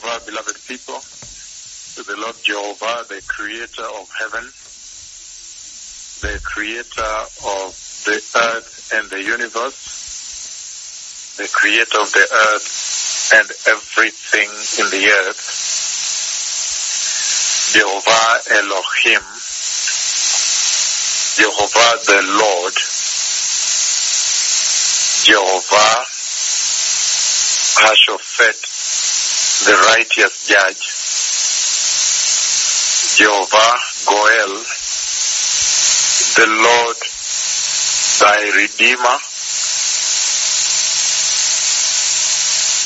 Jehovah, 0.00 0.24
beloved 0.24 0.56
people, 0.66 1.00
to 1.94 2.02
the 2.02 2.16
Lord 2.16 2.36
Jehovah, 2.42 3.04
the 3.08 3.20
creator 3.26 3.84
of 3.84 4.08
heaven, 4.18 4.44
the 6.22 6.40
creator 6.42 7.12
of 7.44 7.76
the 8.06 8.16
earth 8.16 8.92
and 8.94 9.10
the 9.10 9.22
universe, 9.22 9.76
the 11.36 11.48
creator 11.52 12.00
of 12.00 12.12
the 12.12 12.26
earth 12.32 13.32
and 13.34 13.50
everything 13.68 14.48
in 14.80 14.90
the 14.90 15.10
earth, 15.28 15.44
Jehovah 17.72 18.40
Elohim, 18.56 19.24
Jehovah 21.36 21.92
the 22.06 22.20
Lord, 22.40 22.74
Jehovah 25.24 26.06
Hashophet, 27.80 28.69
the 29.64 29.76
righteous 29.92 30.46
judge, 30.48 30.88
Jehovah 33.18 33.76
Goel, 34.06 34.56
the 36.36 36.48
Lord 36.48 36.96
thy 38.20 38.40
Redeemer, 38.56 39.18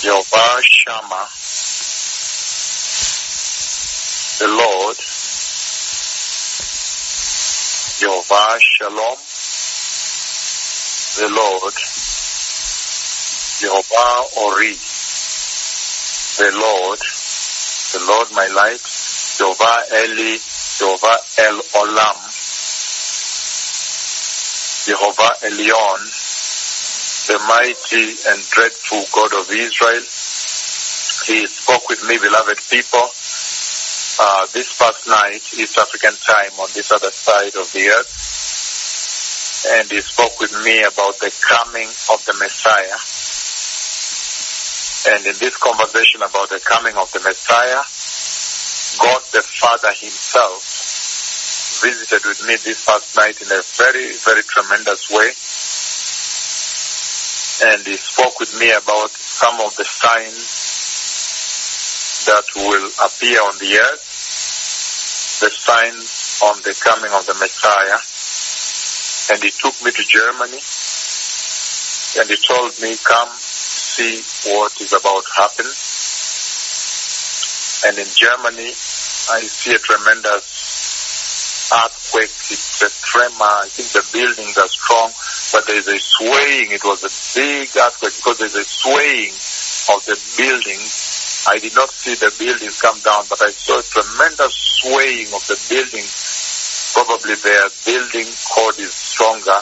Jehovah 0.03 0.63
Shammah, 0.63 1.31
the 4.41 4.49
Lord, 4.51 4.97
Jehovah 8.01 8.59
Shalom, 8.59 9.19
the 11.19 11.29
Lord, 11.35 11.75
Jehovah 13.61 14.27
Ori, 14.43 14.77
the 16.37 16.51
Lord, 16.51 16.99
the 16.99 18.03
Lord 18.11 18.29
my 18.35 18.49
light, 18.59 18.83
Jehovah 19.39 19.87
Eli, 20.03 20.35
Jehovah 20.79 21.19
El 21.39 21.63
Olam, 21.79 22.19
Jehovah 24.83 25.35
Elion, 25.47 26.03
the 27.31 27.39
mighty 27.47 28.19
and 28.35 28.43
dreadful 28.51 29.07
God 29.15 29.33
of 29.39 29.47
Israel. 29.49 30.03
He 31.23 31.47
spoke 31.47 31.89
with 31.89 32.03
me, 32.09 32.19
beloved 32.19 32.59
people, 32.69 33.07
uh, 34.19 34.47
this 34.53 34.77
past 34.77 35.07
night, 35.07 35.43
East 35.55 35.79
African 35.79 36.15
time, 36.19 36.59
on 36.59 36.69
this 36.75 36.91
other 36.91 37.13
side 37.13 37.55
of 37.55 37.71
the 37.71 37.95
earth. 37.95 38.11
And 39.79 39.89
he 39.89 40.01
spoke 40.01 40.41
with 40.41 40.53
me 40.65 40.83
about 40.83 41.17
the 41.21 41.31
coming 41.47 41.89
of 42.11 42.19
the 42.27 42.35
Messiah. 42.43 43.24
And 45.07 45.21
in 45.27 45.37
this 45.37 45.57
conversation 45.59 46.23
about 46.23 46.49
the 46.49 46.61
coming 46.65 46.97
of 46.97 47.13
the 47.13 47.21
Messiah, 47.21 47.85
God 49.05 49.21
the 49.37 49.45
Father 49.45 49.93
himself 50.01 50.65
visited 51.85 52.25
with 52.25 52.41
me 52.49 52.57
this 52.65 52.81
past 52.89 53.13
night 53.17 53.37
in 53.43 53.53
a 53.53 53.61
very, 53.77 54.17
very 54.25 54.41
tremendous 54.49 55.11
way. 55.13 55.29
And 57.69 57.85
he 57.85 58.01
spoke 58.01 58.41
with 58.41 58.57
me 58.59 58.73
about 58.73 59.11
some 59.13 59.61
of 59.61 59.77
the 59.77 59.85
signs 59.85 60.49
that 62.25 62.49
will 62.57 62.89
appear 63.05 63.45
on 63.45 63.59
the 63.61 63.77
earth, 63.85 64.05
the 65.45 65.53
signs 65.53 66.41
on 66.49 66.63
the 66.65 66.73
coming 66.81 67.13
of 67.13 67.27
the 67.27 67.37
Messiah. 67.37 68.01
And 69.37 69.45
he 69.45 69.53
took 69.53 69.77
me 69.85 69.93
to 69.93 70.05
Germany 70.09 70.65
and 72.17 72.31
he 72.31 72.37
told 72.41 72.73
me, 72.81 72.97
come 73.05 73.29
see 73.95 74.19
what 74.51 74.75
is 74.83 74.91
about 74.91 75.23
to 75.23 75.33
happen. 75.39 75.71
And 77.87 77.95
in 77.95 78.11
Germany, 78.11 78.75
I 78.75 79.39
see 79.47 79.71
a 79.71 79.79
tremendous 79.79 81.71
earthquake. 81.71 82.35
It's 82.51 82.83
a 82.83 82.91
tremor. 82.91 83.55
I 83.63 83.71
think 83.71 83.95
the 83.95 84.03
buildings 84.11 84.59
are 84.59 84.67
strong, 84.67 85.15
but 85.55 85.63
there's 85.71 85.87
a 85.87 85.99
swaying. 86.03 86.75
It 86.75 86.83
was 86.83 87.07
a 87.07 87.13
big 87.39 87.71
earthquake 87.71 88.19
because 88.19 88.39
there's 88.43 88.59
a 88.59 88.67
swaying 88.67 89.31
of 89.95 90.03
the 90.11 90.19
buildings. 90.43 91.47
I 91.47 91.63
did 91.63 91.79
not 91.79 91.91
see 91.95 92.19
the 92.19 92.35
buildings 92.35 92.83
come 92.83 92.99
down, 93.07 93.31
but 93.31 93.39
I 93.47 93.55
saw 93.55 93.79
a 93.79 93.87
tremendous 93.95 94.59
swaying 94.83 95.31
of 95.31 95.47
the 95.47 95.59
buildings. 95.71 96.11
Probably 96.99 97.39
their 97.39 97.71
building 97.87 98.27
code 98.51 98.79
is 98.83 98.91
stronger, 98.91 99.61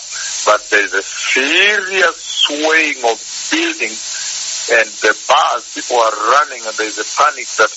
but 0.48 0.64
there's 0.72 0.94
a 0.96 1.02
serious 1.04 2.16
swaying 2.16 3.04
of 3.04 3.20
buildings 3.52 4.11
and 4.72 4.88
the 5.04 5.12
bars, 5.28 5.68
people 5.76 6.00
are 6.00 6.16
running 6.32 6.64
and 6.64 6.74
there's 6.80 6.96
a 6.96 7.04
panic 7.20 7.44
that 7.60 7.68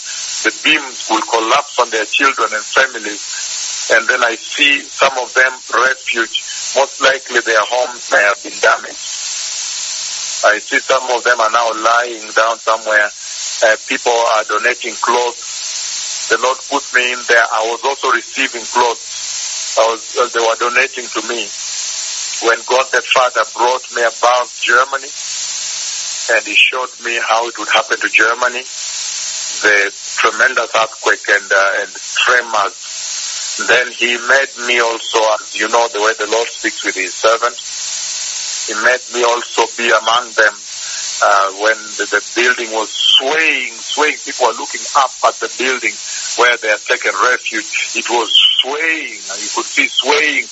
the 0.47 0.53
beams 0.63 1.11
will 1.11 1.23
collapse 1.27 1.75
on 1.79 1.89
their 1.91 2.07
children 2.07 2.47
and 2.55 2.63
families. 2.63 3.91
And 3.91 4.07
then 4.07 4.23
I 4.23 4.35
see 4.39 4.79
some 4.79 5.11
of 5.19 5.33
them 5.35 5.51
refuge. 5.75 6.39
Most 6.79 7.03
likely 7.03 7.43
their 7.43 7.61
homes 7.67 8.07
may 8.15 8.23
have 8.23 8.39
been 8.39 8.55
damaged. 8.63 9.11
I 10.47 10.61
see 10.63 10.79
some 10.79 11.03
of 11.11 11.19
them 11.27 11.39
are 11.41 11.51
now 11.51 11.67
lying 11.83 12.23
down 12.31 12.55
somewhere. 12.63 13.11
Uh, 13.11 13.75
people 13.91 14.15
are 14.39 14.45
donating 14.47 14.95
clothes. 14.95 16.31
The 16.31 16.39
Lord 16.39 16.57
put 16.71 16.85
me 16.95 17.11
in 17.11 17.19
there. 17.27 17.43
I 17.43 17.67
was 17.75 17.83
also 17.83 18.09
receiving 18.15 18.63
clothes. 18.63 19.75
I 19.77 19.83
was, 19.91 20.01
uh, 20.15 20.31
they 20.31 20.39
were 20.39 20.59
donating 20.63 21.11
to 21.11 21.21
me. 21.27 21.43
When 22.43 22.59
God 22.67 22.87
the 22.91 23.03
Father 23.03 23.43
brought 23.55 23.83
me 23.95 24.03
above 24.03 24.47
Germany, 24.59 25.07
and 26.31 26.45
he 26.45 26.53
showed 26.53 26.89
me 27.03 27.19
how 27.21 27.47
it 27.47 27.57
would 27.57 27.69
happen 27.69 27.99
to 27.99 28.09
Germany, 28.09 28.63
the 29.61 29.77
tremendous 30.17 30.71
earthquake 30.73 31.25
and, 31.29 31.51
uh, 31.51 31.81
and 31.81 31.91
tremors. 31.93 33.65
Then 33.67 33.91
he 33.91 34.17
made 34.17 34.51
me 34.67 34.79
also, 34.81 35.19
as 35.39 35.55
you 35.55 35.69
know, 35.69 35.87
the 35.93 36.01
way 36.01 36.13
the 36.19 36.27
Lord 36.31 36.47
speaks 36.47 36.83
with 36.83 36.95
his 36.95 37.13
servant, 37.13 37.55
he 38.65 38.73
made 38.83 39.03
me 39.13 39.23
also 39.23 39.63
be 39.77 39.87
among 39.93 40.33
them 40.33 40.55
uh, 41.23 41.47
when 41.63 41.77
the, 41.95 42.05
the 42.11 42.21
building 42.35 42.71
was 42.73 42.89
swaying, 42.91 43.73
swaying. 43.77 44.17
People 44.25 44.47
are 44.47 44.57
looking 44.59 44.83
up 44.97 45.13
at 45.23 45.35
the 45.39 45.47
building 45.55 45.93
where 46.37 46.57
they 46.57 46.67
had 46.67 46.83
taken 46.83 47.13
refuge. 47.13 47.95
It 47.95 48.09
was 48.09 48.27
swaying. 48.59 49.21
And 49.31 49.37
you 49.39 49.49
could 49.53 49.69
see 49.69 49.87
swaying 49.87 50.49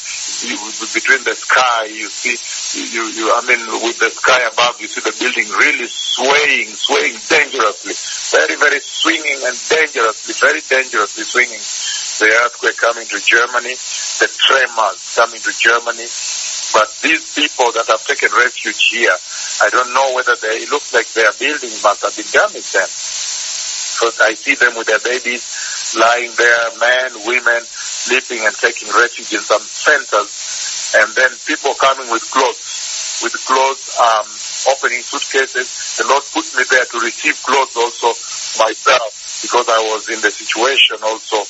between 0.94 1.23
the 1.25 1.35
sky. 1.35 1.91
You 1.91 2.07
see, 2.07 2.38
you, 2.75 3.03
you, 3.13 3.25
I 3.29 3.41
mean, 3.45 3.61
with 3.85 4.00
the 4.00 4.09
sky 4.09 4.41
above, 4.50 4.81
you 4.81 4.88
see 4.88 5.01
the 5.01 5.13
building 5.13 5.45
really 5.61 5.85
swaying, 5.85 6.73
swaying 6.73 7.17
dangerously. 7.29 7.94
Very, 8.34 8.57
very 8.57 8.81
swinging 8.81 9.39
and 9.45 9.57
dangerously, 9.69 10.34
very 10.41 10.61
dangerously 10.66 11.23
swinging. 11.23 11.62
The 12.22 12.29
earthquake 12.45 12.78
coming 12.78 13.06
to 13.06 13.17
Germany, 13.22 13.73
the 13.73 14.29
tremors 14.29 15.01
coming 15.13 15.41
to 15.41 15.53
Germany. 15.53 16.07
But 16.73 16.89
these 17.06 17.23
people 17.38 17.69
that 17.78 17.85
have 17.85 18.01
taken 18.09 18.33
refuge 18.33 18.89
here, 18.89 19.13
I 19.62 19.69
don't 19.69 19.94
know 19.94 20.17
whether 20.17 20.33
they, 20.41 20.66
it 20.66 20.69
looks 20.73 20.94
like 20.94 21.06
their 21.13 21.29
buildings 21.38 21.85
must 21.85 22.01
have 22.01 22.16
been 22.17 22.29
damaged 22.33 22.73
then. 22.73 22.89
So 22.89 24.09
I 24.25 24.33
see 24.33 24.56
them 24.56 24.73
with 24.73 24.89
their 24.89 25.03
babies 25.06 25.45
lying 25.94 26.31
there, 26.38 26.66
men, 26.81 27.12
women, 27.29 27.62
sleeping 27.69 28.41
and 28.45 28.56
taking 28.56 28.89
refuge 28.89 29.33
in 29.33 29.39
some 29.45 29.62
centers. 29.62 30.97
And 30.97 31.09
then 31.16 31.31
people 31.45 31.73
coming 31.73 32.09
with 32.09 32.22
clothes, 32.29 32.62
with 33.23 33.34
clothes, 33.47 33.95
um, 34.03 34.28
opening 34.75 35.00
suitcases. 35.00 35.97
The 35.97 36.06
Lord 36.11 36.23
put 36.35 36.44
me 36.59 36.67
there 36.67 36.85
to 36.85 36.97
receive 37.00 37.39
clothes 37.41 37.73
also 37.79 38.11
myself 38.59 39.39
because 39.41 39.67
I 39.72 39.79
was 39.95 40.11
in 40.11 40.19
the 40.19 40.31
situation 40.31 41.00
also 41.03 41.47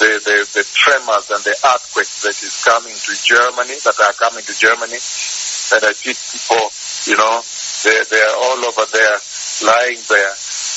the, 0.00 0.20
the, 0.20 0.36
the 0.56 0.64
tremors 0.72 1.28
and 1.32 1.40
the 1.44 1.56
earthquakes 1.56 2.24
that 2.24 2.36
is 2.40 2.64
coming 2.64 2.92
to 2.92 3.12
Germany, 3.16 3.76
that 3.84 3.96
are 4.00 4.16
coming 4.16 4.44
to 4.44 4.54
Germany. 4.56 4.96
And 4.96 5.80
I 5.84 5.92
see 5.96 6.12
people, 6.12 6.64
you 7.08 7.16
know, 7.16 7.40
they, 7.84 7.96
they're 8.08 8.36
all 8.36 8.60
over 8.64 8.84
there, 8.92 9.16
lying 9.64 10.00
there. 10.08 10.34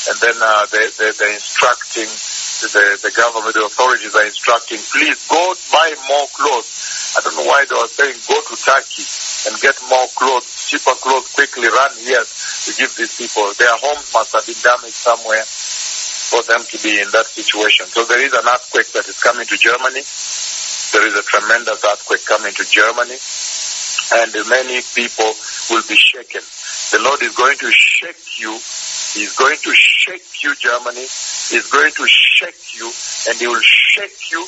And 0.07 0.17
then 0.23 0.37
uh, 0.39 0.63
they, 0.71 0.87
they, 0.95 1.11
they're 1.11 1.35
instructing, 1.35 2.07
the, 2.07 2.99
the 3.03 3.13
government, 3.15 3.55
the 3.55 3.67
authorities 3.67 4.15
are 4.15 4.27
instructing, 4.27 4.79
please 4.79 5.19
go 5.27 5.43
buy 5.71 5.91
more 6.07 6.27
clothes. 6.31 7.15
I 7.15 7.21
don't 7.23 7.35
know 7.35 7.47
why 7.47 7.65
they 7.67 7.75
were 7.75 7.91
saying 7.91 8.15
go 8.27 8.39
to 8.39 8.55
Turkey 8.55 9.03
and 9.47 9.55
get 9.61 9.75
more 9.87 10.07
clothes, 10.15 10.67
cheaper 10.67 10.95
clothes, 10.99 11.31
quickly 11.31 11.67
run 11.67 11.93
here 12.03 12.23
to 12.23 12.71
give 12.75 12.91
these 12.95 13.15
people. 13.15 13.47
Their 13.55 13.75
homes 13.79 14.11
must 14.11 14.35
have 14.35 14.45
been 14.45 14.59
damaged 14.59 14.99
somewhere 14.99 15.45
for 15.45 16.43
them 16.45 16.61
to 16.61 16.77
be 16.83 16.99
in 16.99 17.09
that 17.11 17.25
situation. 17.25 17.87
So 17.87 18.05
there 18.05 18.21
is 18.21 18.33
an 18.33 18.45
earthquake 18.45 18.91
that 18.93 19.07
is 19.07 19.17
coming 19.17 19.47
to 19.47 19.57
Germany. 19.57 20.03
There 20.91 21.05
is 21.05 21.15
a 21.17 21.25
tremendous 21.25 21.81
earthquake 21.85 22.25
coming 22.25 22.53
to 22.53 22.63
Germany. 22.67 23.17
And 24.11 24.33
many 24.49 24.81
people 24.93 25.31
will 25.69 25.85
be 25.87 25.97
shaken. 25.97 26.41
The 26.91 26.99
Lord 27.05 27.21
is 27.21 27.35
going 27.35 27.57
to 27.57 27.69
shake 27.71 28.41
you. 28.41 28.53
He's 28.53 29.37
going 29.37 29.57
to 29.57 29.71
shake 29.73 30.43
you, 30.43 30.55
Germany. 30.55 31.01
He's 31.01 31.69
going 31.69 31.91
to 31.91 32.05
shake 32.07 32.73
you, 32.77 32.85
and 33.29 33.37
He 33.37 33.47
will 33.47 33.61
shake 33.61 34.31
you 34.31 34.41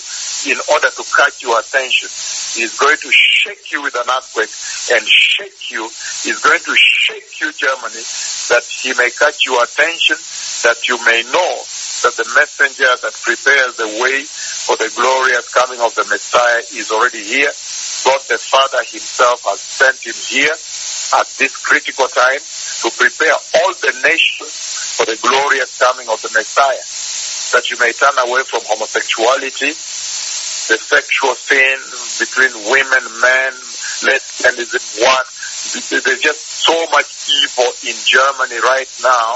in 0.50 0.58
order 0.74 0.90
to 0.90 1.04
catch 1.18 1.42
your 1.42 1.60
attention. 1.60 2.10
He's 2.58 2.78
going 2.78 2.98
to 2.98 3.10
shake 3.12 3.72
you 3.72 3.82
with 3.82 3.96
an 3.96 4.06
earthquake 4.10 4.50
and 4.90 5.06
shake 5.06 5.70
you. 5.70 5.84
He's 6.26 6.40
going 6.42 6.60
to 6.60 6.76
shake 6.76 7.40
you, 7.42 7.54
Germany, 7.54 8.02
that 8.50 8.64
He 8.66 8.94
may 8.98 9.10
catch 9.12 9.46
your 9.46 9.62
attention 9.64 10.18
that 10.64 10.88
you 10.88 10.98
may 11.06 11.26
know 11.34 11.54
that 12.06 12.14
the 12.18 12.28
messenger 12.38 12.90
that 13.02 13.14
prepares 13.22 13.74
the 13.78 13.90
way 14.02 14.22
for 14.26 14.78
the 14.78 14.90
glorious 14.94 15.50
coming 15.50 15.82
of 15.82 15.94
the 15.96 16.06
Messiah 16.06 16.62
is 16.74 16.92
already 16.94 17.22
here. 17.22 17.50
God 18.06 18.22
the 18.30 18.38
Father 18.38 18.82
himself 18.86 19.42
has 19.46 19.62
sent 19.62 20.02
him 20.06 20.18
here 20.18 20.54
at 21.18 21.28
this 21.38 21.58
critical 21.58 22.06
time 22.10 22.42
to 22.42 22.90
prepare 22.98 23.34
all 23.34 23.74
the 23.82 23.94
nations 24.06 24.54
for 24.98 25.06
the 25.06 25.18
glorious 25.22 25.78
coming 25.78 26.10
of 26.10 26.22
the 26.22 26.32
Messiah, 26.34 26.86
that 27.54 27.70
you 27.70 27.78
may 27.82 27.94
turn 27.94 28.18
away 28.26 28.42
from 28.46 28.62
homosexuality, 28.66 29.74
the 29.74 30.78
sexual 30.78 31.34
sin 31.34 31.78
between 32.22 32.54
women, 32.70 33.04
men, 33.22 33.54
lesbianism, 34.04 35.02
what. 35.02 35.26
There's 35.62 36.22
just 36.22 36.42
so 36.66 36.74
much 36.92 37.30
evil 37.30 37.70
in 37.86 37.96
Germany 38.06 38.60
right 38.62 38.90
now. 39.04 39.36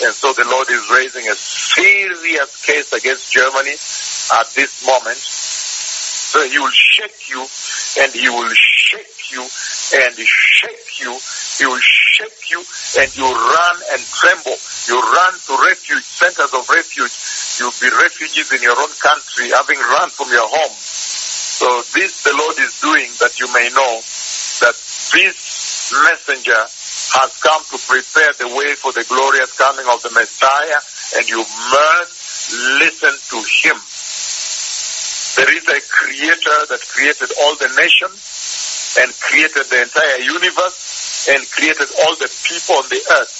And 0.00 0.14
so 0.14 0.32
the 0.32 0.46
Lord 0.48 0.70
is 0.70 0.82
raising 0.90 1.28
a 1.28 1.34
serious 1.34 2.50
case 2.64 2.92
against 2.92 3.32
Germany 3.32 3.74
at 3.74 4.46
this 4.54 4.86
moment. 4.86 5.18
So 5.18 6.44
he 6.48 6.58
will 6.58 6.70
shake 6.70 7.28
you 7.28 7.40
and 8.00 8.12
he 8.12 8.28
will 8.28 8.52
shake 8.54 9.32
you 9.32 9.42
and 9.42 10.14
shake 10.14 11.00
you. 11.00 11.12
He 11.58 11.66
will 11.66 11.80
shake 11.80 12.50
you 12.50 12.62
and 13.00 13.08
you 13.16 13.24
run 13.24 13.76
and 13.92 14.00
tremble. 14.00 14.56
You 14.88 15.00
run 15.00 15.32
to 15.34 15.52
refuge, 15.66 16.04
centers 16.04 16.52
of 16.52 16.68
refuge. 16.68 17.12
You'll 17.58 17.76
be 17.80 17.90
refugees 17.90 18.52
in 18.52 18.62
your 18.62 18.78
own 18.78 18.92
country, 19.00 19.50
having 19.50 19.78
run 19.78 20.08
from 20.10 20.30
your 20.30 20.46
home. 20.46 20.97
So 21.58 21.66
this 21.90 22.22
the 22.22 22.38
Lord 22.38 22.54
is 22.62 22.78
doing 22.78 23.10
that 23.18 23.34
you 23.42 23.50
may 23.50 23.66
know 23.74 23.98
that 24.62 24.78
this 25.10 25.90
messenger 25.90 26.62
has 27.18 27.34
come 27.42 27.62
to 27.74 27.78
prepare 27.82 28.30
the 28.38 28.46
way 28.54 28.78
for 28.78 28.94
the 28.94 29.02
glorious 29.10 29.50
coming 29.58 29.82
of 29.90 29.98
the 30.06 30.14
Messiah 30.14 30.78
and 31.18 31.26
you 31.26 31.42
must 31.42 32.54
listen 32.78 33.10
to 33.10 33.38
him. 33.42 33.74
There 35.34 35.50
is 35.50 35.66
a 35.66 35.82
creator 35.90 36.58
that 36.70 36.78
created 36.94 37.34
all 37.42 37.58
the 37.58 37.74
nations 37.74 38.94
and 39.02 39.10
created 39.18 39.66
the 39.66 39.82
entire 39.82 40.22
universe 40.22 41.26
and 41.26 41.42
created 41.50 41.90
all 42.06 42.14
the 42.22 42.30
people 42.46 42.78
on 42.78 42.86
the 42.86 43.02
earth. 43.18 43.34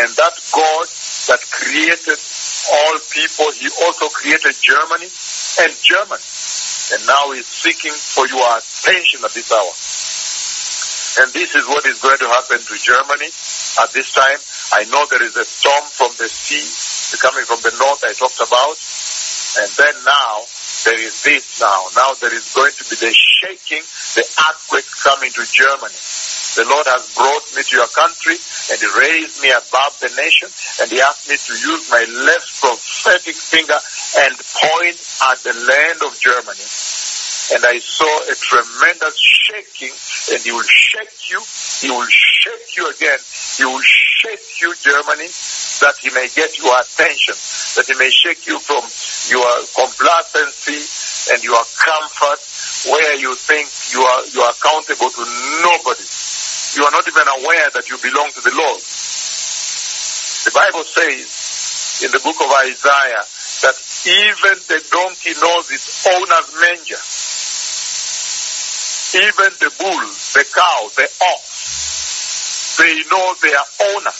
And 0.00 0.08
that 0.16 0.32
God 0.48 0.88
that 1.28 1.44
created 1.52 2.16
all 2.72 2.94
people, 3.12 3.52
he 3.52 3.68
also 3.84 4.08
created 4.08 4.56
Germany 4.64 5.12
and 5.60 5.72
German. 5.84 6.20
And 6.90 7.00
now 7.06 7.30
he's 7.36 7.46
seeking 7.46 7.92
for 7.92 8.26
your 8.26 8.48
attention 8.56 9.20
at 9.22 9.30
this 9.36 9.52
hour. 9.52 9.74
And 11.22 11.28
this 11.34 11.54
is 11.54 11.68
what 11.68 11.84
is 11.86 12.00
going 12.00 12.18
to 12.18 12.28
happen 12.28 12.58
to 12.58 12.74
Germany 12.80 13.28
at 13.82 13.90
this 13.92 14.10
time. 14.14 14.40
I 14.72 14.88
know 14.90 15.04
there 15.10 15.22
is 15.22 15.36
a 15.36 15.44
storm 15.44 15.84
from 15.90 16.10
the 16.16 16.28
sea 16.30 16.64
coming 17.20 17.44
from 17.44 17.60
the 17.60 17.74
north 17.76 18.00
I 18.06 18.14
talked 18.16 18.40
about. 18.40 18.78
And 19.60 19.70
then 19.76 19.94
now 20.06 20.46
there 20.86 20.98
is 20.98 21.22
this 21.22 21.60
now. 21.60 21.92
Now 21.94 22.14
there 22.22 22.32
is 22.32 22.54
going 22.54 22.72
to 22.72 22.84
be 22.88 22.96
the 22.96 23.12
shaking, 23.12 23.84
the 24.16 24.24
earthquake 24.24 24.88
coming 25.04 25.30
to 25.34 25.44
Germany. 25.44 25.98
The 26.56 26.66
Lord 26.66 26.86
has 26.90 27.14
brought 27.14 27.46
me 27.54 27.62
to 27.62 27.74
your 27.76 27.90
country 27.94 28.34
and 28.34 28.78
he 28.80 28.88
raised 28.98 29.38
me 29.42 29.50
above 29.54 29.94
the 30.02 30.10
nation 30.18 30.50
and 30.82 30.90
he 30.90 30.98
asked 30.98 31.30
me 31.30 31.38
to 31.38 31.54
use 31.54 31.90
my 31.90 32.02
left 32.26 32.48
prophetic 32.58 33.38
finger 33.38 33.78
and 34.18 34.34
point 34.34 34.98
at 35.30 35.38
the 35.46 35.54
land 35.54 36.02
of 36.02 36.18
Germany. 36.18 36.66
And 37.50 37.62
I 37.66 37.78
saw 37.78 38.10
a 38.30 38.34
tremendous 38.34 39.18
shaking 39.18 39.94
and 40.34 40.40
he 40.42 40.52
will 40.52 40.66
shake 40.66 41.30
you. 41.30 41.42
He 41.82 41.90
will 41.90 42.06
shake 42.06 42.76
you 42.76 42.90
again. 42.90 43.18
He 43.58 43.64
will 43.64 43.82
shake 43.82 44.60
you, 44.62 44.74
Germany, 44.78 45.26
that 45.82 45.94
he 45.98 46.10
may 46.10 46.28
get 46.34 46.58
your 46.58 46.74
attention, 46.78 47.34
that 47.74 47.86
he 47.90 47.94
may 47.98 48.10
shake 48.10 48.46
you 48.46 48.58
from 48.58 48.86
your 49.30 49.50
complacency 49.74 50.78
and 51.34 51.42
your 51.42 51.62
comfort 51.78 52.38
where 52.86 53.14
you 53.18 53.34
think 53.34 53.68
you 53.92 54.00
are, 54.00 54.22
you 54.30 54.40
are 54.40 54.52
accountable 54.54 55.10
to 55.10 55.22
nobody. 55.66 56.06
You 56.78 56.86
are 56.86 56.94
not 56.94 57.06
even 57.06 57.26
aware 57.26 57.68
that 57.74 57.90
you 57.90 57.98
belong 57.98 58.30
to 58.30 58.42
the 58.46 58.54
Lord. 58.54 58.80
The 60.46 60.54
Bible 60.54 60.84
says 60.86 62.06
in 62.06 62.10
the 62.12 62.20
book 62.20 62.38
of 62.40 62.50
Isaiah 62.64 63.26
even 64.06 64.56
the 64.64 64.80
donkey 64.90 65.34
knows 65.36 65.68
its 65.70 66.06
owner's 66.08 66.48
manger. 66.56 67.00
Even 69.12 69.50
the 69.60 69.70
bull, 69.76 70.06
the 70.32 70.44
cow, 70.54 70.88
the 70.96 71.04
ox, 71.04 72.78
they 72.78 73.02
know 73.12 73.34
their 73.42 73.64
owner. 73.92 74.14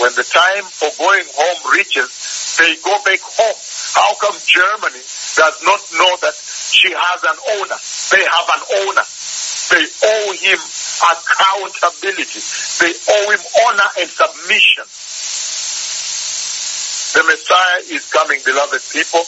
When 0.00 0.12
the 0.16 0.24
time 0.24 0.64
for 0.64 0.88
going 0.96 1.26
home 1.36 1.72
reaches, 1.72 2.08
they 2.56 2.76
go 2.80 2.96
back 3.04 3.20
home. 3.20 3.60
How 3.96 4.14
come 4.16 4.36
Germany 4.44 5.04
does 5.36 5.56
not 5.64 5.80
know 6.00 6.12
that 6.24 6.32
she 6.32 6.92
has 6.96 7.20
an 7.24 7.38
owner? 7.60 7.76
They 8.12 8.24
have 8.24 8.48
an 8.56 8.62
owner. 8.88 9.04
They 9.68 9.84
owe 9.84 10.32
him 10.32 10.60
accountability. 11.12 12.40
They 12.80 12.92
owe 12.96 13.28
him 13.36 13.42
honor 13.68 13.90
and 14.00 14.08
submission. 14.08 14.86
The 17.16 17.24
Messiah 17.24 17.80
is 17.96 18.12
coming, 18.12 18.36
beloved 18.44 18.84
people. 18.92 19.24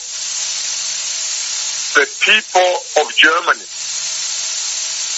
The 1.97 2.05
people 2.21 2.71
of 3.01 3.09
Germany. 3.17 3.65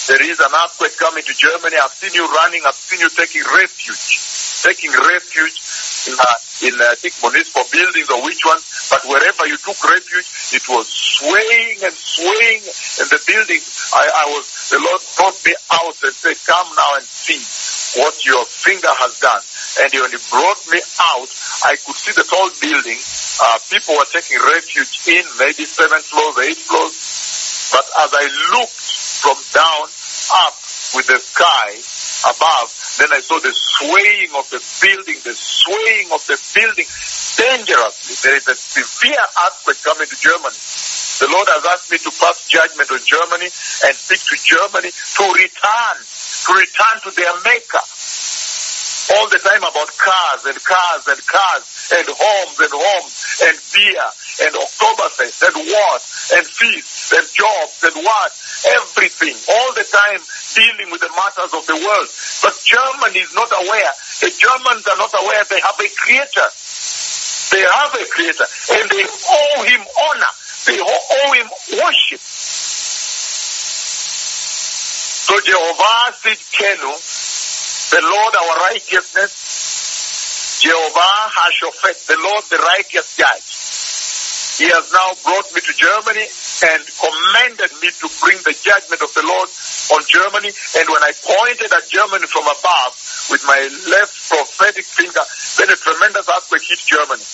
There 0.08 0.24
is 0.24 0.40
an 0.40 0.56
earthquake 0.56 0.96
coming 0.96 1.20
to 1.20 1.34
Germany. 1.36 1.76
I've 1.76 1.92
seen 1.92 2.16
you 2.16 2.24
running. 2.32 2.64
I've 2.64 2.72
seen 2.72 3.04
you 3.04 3.12
taking 3.12 3.44
refuge. 3.44 4.64
Taking 4.64 4.88
refuge 4.88 5.60
in, 6.08 6.16
uh, 6.16 6.24
in 6.64 6.72
uh, 6.80 6.88
I 6.88 6.96
think 6.96 7.12
municipal 7.20 7.68
buildings 7.68 8.08
or 8.08 8.24
which 8.24 8.40
one. 8.40 8.64
But 8.88 9.04
wherever 9.04 9.44
you 9.52 9.60
took 9.60 9.76
refuge, 9.84 10.56
it 10.56 10.64
was 10.72 10.88
swaying 10.88 11.76
and 11.84 11.92
swaying. 11.92 12.64
And 13.04 13.08
the 13.12 13.20
buildings, 13.20 13.68
I, 13.92 14.08
I 14.16 14.24
was, 14.32 14.48
the 14.72 14.80
Lord 14.80 15.00
brought 15.20 15.36
me 15.44 15.52
out 15.76 15.96
and 16.08 16.14
said, 16.16 16.40
come 16.48 16.72
now 16.72 16.96
and 16.96 17.04
see 17.04 17.36
what 18.00 18.16
your 18.24 18.48
finger 18.48 18.88
has 18.96 19.20
done. 19.20 19.44
And 19.84 19.92
when 19.92 20.08
he 20.12 20.20
brought 20.32 20.60
me 20.72 20.80
out, 21.00 21.28
I 21.64 21.76
could 21.78 21.94
see 21.94 22.12
the 22.12 22.26
tall 22.26 22.50
building. 22.58 22.98
Uh, 22.98 23.58
people 23.70 23.94
were 23.94 24.10
taking 24.10 24.38
refuge 24.42 25.06
in, 25.06 25.22
maybe 25.38 25.62
seven 25.62 26.02
floors, 26.02 26.36
eight 26.42 26.58
floors. 26.58 27.70
But 27.70 27.86
as 28.02 28.10
I 28.12 28.24
looked 28.58 28.82
from 29.22 29.38
down 29.54 29.86
up 30.42 30.54
with 30.98 31.06
the 31.06 31.22
sky 31.22 31.78
above, 32.28 32.68
then 32.98 33.14
I 33.14 33.20
saw 33.22 33.38
the 33.38 33.54
swaying 33.54 34.34
of 34.34 34.50
the 34.50 34.60
building, 34.82 35.16
the 35.22 35.34
swaying 35.34 36.10
of 36.12 36.20
the 36.26 36.36
building 36.54 36.86
dangerously. 37.38 38.14
There 38.26 38.36
is 38.36 38.46
a 38.50 38.54
severe 38.58 39.24
earthquake 39.46 39.82
coming 39.82 40.06
to 40.10 40.18
Germany. 40.18 40.58
The 41.22 41.30
Lord 41.30 41.46
has 41.54 41.64
asked 41.70 41.90
me 41.94 41.98
to 42.02 42.10
pass 42.10 42.48
judgment 42.50 42.90
on 42.90 42.98
Germany 43.06 43.46
and 43.46 43.94
speak 43.94 44.20
to 44.26 44.36
Germany 44.42 44.90
to 44.90 45.24
return, 45.30 45.96
to 46.02 46.50
return 46.58 46.96
to 47.06 47.10
their 47.14 47.34
maker. 47.46 47.84
All 49.10 49.28
the 49.28 49.42
time 49.42 49.62
about 49.66 49.90
cars 49.98 50.46
and 50.46 50.58
cars 50.62 51.02
and 51.10 51.20
cars 51.26 51.64
and 51.90 52.06
homes 52.06 52.58
and 52.62 52.70
homes 52.70 53.14
and 53.42 53.56
beer 53.74 54.06
and 54.46 54.52
Oktoberfest 54.54 55.42
and 55.42 55.56
what 55.66 56.02
and 56.38 56.46
feasts 56.46 57.12
and 57.12 57.26
jobs 57.34 57.82
and 57.82 57.96
what, 58.04 58.30
everything, 58.78 59.34
all 59.50 59.70
the 59.74 59.84
time 59.84 60.22
dealing 60.54 60.88
with 60.92 61.02
the 61.02 61.10
matters 61.12 61.52
of 61.52 61.66
the 61.66 61.76
world. 61.76 62.08
But 62.40 62.54
Germany 62.62 63.20
is 63.20 63.34
not 63.34 63.50
aware. 63.50 63.92
The 64.22 64.30
Germans 64.32 64.86
are 64.86 64.98
not 64.98 65.12
aware 65.18 65.42
they 65.50 65.60
have 65.60 65.76
a 65.76 65.90
creator. 65.98 66.48
They 67.52 67.60
have 67.60 67.92
a 67.92 68.04
creator 68.08 68.46
and 68.46 68.84
they 68.88 69.04
owe 69.04 69.62
him 69.66 69.82
honor. 69.82 70.32
They 70.64 70.78
owe 70.80 71.32
him 71.36 71.48
worship. 71.82 72.22
So 75.22 75.40
Jehovah 75.40 76.12
Sidkenu, 76.20 76.92
the 77.92 78.00
Lord 78.00 78.32
our 78.32 78.72
righteousness, 78.72 80.64
Jehovah 80.64 81.28
Hashophet, 81.28 82.08
the 82.08 82.16
Lord 82.24 82.40
the 82.48 82.56
righteous 82.56 83.20
judge. 83.20 83.44
He 84.56 84.72
has 84.72 84.88
now 84.96 85.12
brought 85.20 85.52
me 85.52 85.60
to 85.60 85.72
Germany 85.76 86.24
and 86.24 86.80
commanded 86.88 87.68
me 87.84 87.92
to 88.00 88.08
bring 88.24 88.40
the 88.48 88.56
judgment 88.56 89.04
of 89.04 89.12
the 89.12 89.24
Lord 89.28 89.48
on 89.92 90.00
Germany. 90.08 90.48
And 90.80 90.86
when 90.88 91.04
I 91.04 91.12
pointed 91.20 91.68
at 91.68 91.84
Germany 91.92 92.24
from 92.24 92.48
above 92.48 92.96
with 93.28 93.44
my 93.44 93.60
left 93.92 94.16
prophetic 94.32 94.88
finger, 94.88 95.24
then 95.60 95.68
a 95.68 95.76
tremendous 95.76 96.24
earthquake 96.24 96.64
hit 96.64 96.80
Germany. 96.88 97.24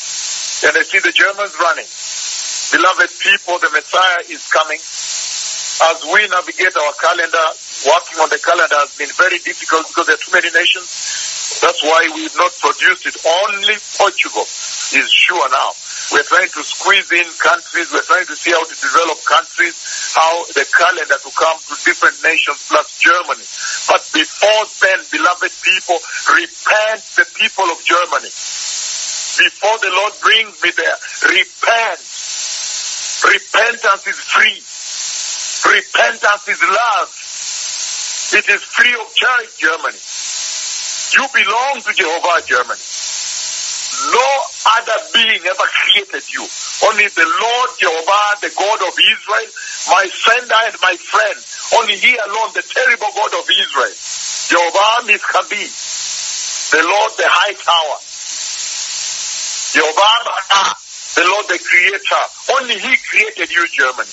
And 0.66 0.74
I 0.74 0.82
see 0.82 0.98
the 0.98 1.14
Germans 1.14 1.54
running. 1.54 1.86
Beloved 1.86 3.10
people, 3.22 3.62
the 3.62 3.70
Messiah 3.70 4.26
is 4.26 4.42
coming. 4.50 4.82
As 4.82 6.02
we 6.02 6.26
navigate 6.26 6.74
our 6.74 6.94
calendar, 6.98 7.46
working 7.86 8.18
on 8.18 8.28
the 8.30 8.40
calendar 8.42 8.78
has 8.82 8.94
been 8.96 9.12
very 9.14 9.38
difficult 9.44 9.86
because 9.88 10.06
there 10.06 10.16
are 10.18 10.24
too 10.24 10.34
many 10.34 10.50
nations. 10.50 10.88
That's 11.62 11.82
why 11.82 12.10
we've 12.14 12.34
not 12.36 12.52
produced 12.58 13.06
it. 13.06 13.16
Only 13.24 13.76
Portugal 13.98 14.42
is 14.94 15.08
sure 15.10 15.48
now. 15.50 15.70
We're 16.12 16.24
trying 16.24 16.48
to 16.48 16.62
squeeze 16.64 17.12
in 17.12 17.28
countries. 17.36 17.92
We're 17.92 18.06
trying 18.08 18.26
to 18.26 18.36
see 18.36 18.50
how 18.52 18.64
to 18.64 18.76
develop 18.80 19.20
countries, 19.24 19.76
how 20.16 20.44
the 20.56 20.64
calendar 20.64 21.18
to 21.20 21.30
come 21.36 21.58
to 21.68 21.74
different 21.84 22.16
nations 22.24 22.64
plus 22.68 22.96
Germany. 22.96 23.44
But 23.92 24.00
before 24.16 24.64
then, 24.80 25.04
beloved 25.12 25.52
people, 25.60 25.98
repent 26.32 27.02
the 27.20 27.26
people 27.36 27.68
of 27.68 27.78
Germany. 27.84 28.32
before 29.38 29.76
the 29.84 29.92
Lord 29.92 30.14
brings 30.24 30.56
me 30.64 30.70
there, 30.72 30.96
repent. 31.28 32.00
Repentance 33.28 34.06
is 34.08 34.18
free. 34.24 34.58
Repentance 35.68 36.48
is 36.48 36.60
love. 36.62 37.17
It 38.28 38.44
is 38.48 38.60
free 38.60 38.92
of 38.92 39.08
charge, 39.14 39.56
Germany. 39.56 39.96
You 41.16 41.24
belong 41.32 41.80
to 41.80 41.92
Jehovah, 41.96 42.44
Germany. 42.44 42.84
No 44.12 44.28
other 44.68 44.98
being 45.16 45.40
ever 45.48 45.68
created 45.72 46.28
you. 46.28 46.44
Only 46.84 47.08
the 47.08 47.24
Lord 47.24 47.70
Jehovah, 47.80 48.36
the 48.44 48.52
God 48.52 48.80
of 48.84 48.92
Israel, 48.92 49.48
my 49.88 50.04
sender 50.12 50.60
and 50.68 50.76
my 50.84 50.94
friend. 51.00 51.38
Only 51.80 51.96
He 51.96 52.12
alone, 52.20 52.52
the 52.52 52.62
terrible 52.68 53.08
God 53.16 53.32
of 53.32 53.48
Israel. 53.48 53.96
Jehovah 54.52 55.08
Miskabi, 55.08 55.64
the 56.70 56.82
Lord, 56.84 57.12
the 57.16 57.28
high 57.32 57.56
tower. 57.56 57.98
Jehovah, 59.72 60.76
the 61.16 61.24
Lord, 61.32 61.48
the 61.48 61.58
creator. 61.64 62.24
Only 62.60 62.76
He 62.76 62.92
created 63.08 63.50
you, 63.50 63.66
Germany. 63.72 64.12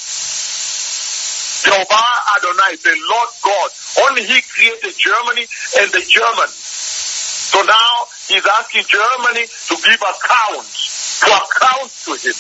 Jehovah 1.76 2.16
Adonai, 2.40 2.80
the 2.80 2.96
Lord 3.12 3.32
God. 3.44 3.70
Only 4.08 4.24
He 4.24 4.40
created 4.48 4.96
Germany 4.96 5.44
and 5.84 5.92
the 5.92 6.04
Germans. 6.08 6.56
So 6.56 7.60
now 7.68 8.08
He's 8.32 8.48
asking 8.48 8.88
Germany 8.88 9.44
to 9.44 9.76
give 9.84 10.00
account, 10.00 10.64
to 10.64 11.30
account 11.36 11.92
to 12.08 12.12
Him. 12.16 12.36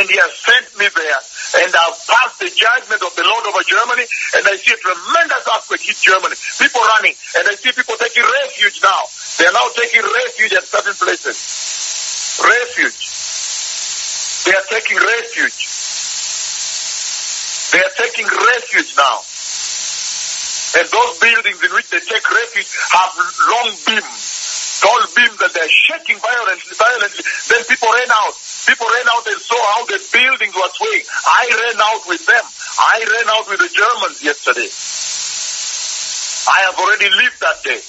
And 0.00 0.08
He 0.08 0.16
has 0.16 0.32
sent 0.40 0.66
me 0.80 0.88
there. 0.88 1.20
And 1.60 1.70
I've 1.76 2.00
passed 2.08 2.40
the 2.40 2.48
judgment 2.48 3.04
of 3.04 3.12
the 3.14 3.22
Lord 3.28 3.44
over 3.52 3.60
Germany. 3.68 4.08
And 4.40 4.48
I 4.48 4.56
see 4.56 4.72
a 4.72 4.80
tremendous 4.80 5.44
earthquake 5.44 5.84
hit 5.84 6.00
Germany. 6.00 6.34
People 6.56 6.80
running. 6.96 7.14
And 7.36 7.44
I 7.44 7.54
see 7.60 7.68
people 7.70 8.00
taking 8.00 8.24
refuge 8.24 8.80
now. 8.80 9.04
They 9.36 9.44
are 9.44 9.52
now 9.52 9.68
taking 9.76 10.02
refuge 10.02 10.56
at 10.56 10.64
certain 10.64 10.96
places. 10.96 11.36
Refuge. 12.40 12.96
They 14.48 14.56
are 14.56 14.66
taking 14.72 14.96
refuge. 14.96 15.73
They 17.74 17.82
are 17.82 17.96
taking 17.98 18.30
refuge 18.30 18.94
now. 18.94 19.18
And 20.78 20.86
those 20.94 21.12
buildings 21.18 21.58
in 21.58 21.74
which 21.74 21.90
they 21.90 21.98
take 22.06 22.22
refuge 22.22 22.70
have 22.70 23.18
long 23.50 23.74
beams, 23.82 24.78
tall 24.78 25.02
beams 25.10 25.34
that 25.42 25.50
they're 25.58 25.74
shaking 25.90 26.22
violently, 26.22 26.70
violently. 26.70 27.26
Then 27.50 27.66
people 27.66 27.90
ran 27.90 28.14
out. 28.14 28.30
People 28.70 28.86
ran 28.86 29.10
out 29.10 29.26
and 29.26 29.42
saw 29.42 29.58
how 29.74 29.82
the 29.90 29.98
buildings 29.98 30.54
were 30.54 30.70
swaying. 30.70 31.02
I 31.26 31.42
ran 31.50 31.78
out 31.82 32.02
with 32.06 32.22
them. 32.22 32.46
I 32.78 33.02
ran 33.10 33.26
out 33.34 33.50
with 33.50 33.58
the 33.58 33.70
Germans 33.74 34.22
yesterday. 34.22 34.70
I 36.46 36.70
have 36.70 36.78
already 36.78 37.10
lived 37.10 37.42
that 37.42 37.58
day. 37.66 37.82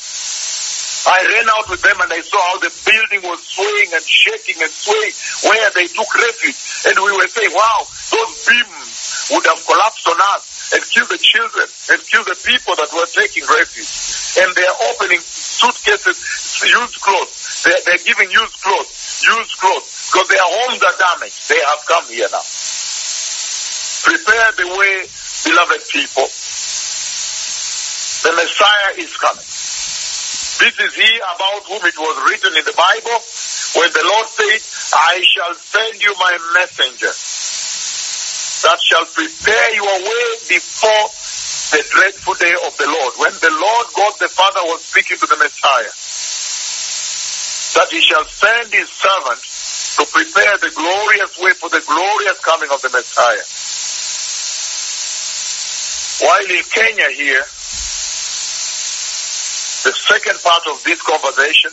I 1.13 1.21
ran 1.29 1.45
out 1.53 1.69
with 1.69 1.85
them 1.85 2.01
and 2.01 2.09
I 2.09 2.25
saw 2.25 2.41
how 2.41 2.57
the 2.57 2.73
building 2.89 3.21
was 3.29 3.37
swaying 3.53 3.93
and 3.93 4.01
shaking 4.01 4.57
and 4.65 4.73
swaying 4.73 5.13
where 5.45 5.69
they 5.77 5.85
took 5.93 6.09
refuge. 6.09 6.57
And 6.89 6.97
we 6.97 7.13
were 7.13 7.29
saying, 7.29 7.53
wow, 7.53 7.85
those 7.85 8.33
beams 8.49 8.84
would 9.31 9.45
have 9.45 9.61
collapsed 9.65 10.07
on 10.07 10.19
us 10.35 10.73
and 10.73 10.81
killed 10.89 11.09
the 11.09 11.21
children 11.21 11.65
and 11.91 11.97
killed 12.05 12.27
the 12.27 12.37
people 12.45 12.75
that 12.77 12.89
were 12.93 13.09
taking 13.09 13.45
refuge. 13.45 13.89
And 14.37 14.53
they 14.53 14.65
are 14.65 14.79
opening 14.93 15.21
suitcases, 15.21 16.17
used 16.61 16.99
clothes. 17.01 17.63
They're, 17.63 17.81
they're 17.85 18.05
giving 18.05 18.29
used 18.29 18.57
clothes, 18.61 19.23
used 19.25 19.57
clothes, 19.57 19.87
because 20.11 20.27
their 20.29 20.45
homes 20.45 20.81
are 20.83 20.97
damaged. 20.97 21.49
They 21.49 21.61
have 21.61 21.81
come 21.87 22.05
here 22.09 22.29
now. 22.29 22.45
Prepare 24.05 24.49
the 24.61 24.67
way, 24.77 24.95
beloved 25.49 25.81
people. 25.89 26.29
The 28.25 28.33
Messiah 28.37 28.91
is 29.01 29.13
coming. 29.17 29.45
This 30.55 30.75
is 30.81 30.93
he 30.95 31.11
about 31.17 31.65
whom 31.65 31.81
it 31.85 31.97
was 31.97 32.15
written 32.29 32.57
in 32.57 32.65
the 32.65 32.73
Bible 32.77 33.19
when 33.75 33.91
the 33.91 34.05
Lord 34.05 34.27
said, 34.29 34.61
I 34.97 35.21
shall 35.21 35.53
send 35.55 36.01
you 36.01 36.13
my 36.17 36.37
messenger 36.53 37.11
that 38.65 38.81
shall 38.81 39.05
prepare 39.13 39.69
your 39.77 39.97
way 40.01 40.27
before 40.49 41.05
the 41.69 41.85
dreadful 41.85 42.33
day 42.41 42.57
of 42.65 42.73
the 42.81 42.89
Lord. 42.89 43.13
When 43.21 43.33
the 43.37 43.53
Lord 43.53 43.85
God 43.93 44.13
the 44.17 44.25
Father 44.25 44.65
was 44.65 44.81
speaking 44.81 45.21
to 45.21 45.27
the 45.29 45.37
Messiah, 45.37 45.93
that 47.77 47.93
he 47.93 48.01
shall 48.01 48.25
send 48.25 48.73
his 48.73 48.89
servant 48.89 49.37
to 50.01 50.03
prepare 50.09 50.57
the 50.65 50.73
glorious 50.73 51.37
way 51.37 51.53
for 51.53 51.69
the 51.69 51.83
glorious 51.85 52.41
coming 52.41 52.73
of 52.73 52.81
the 52.81 52.89
Messiah. 52.89 53.45
While 56.25 56.49
in 56.49 56.65
Kenya 56.65 57.09
here, 57.13 57.45
the 59.85 59.93
second 59.93 60.41
part 60.41 60.65
of 60.73 60.81
this 60.81 60.97
conversation, 61.05 61.69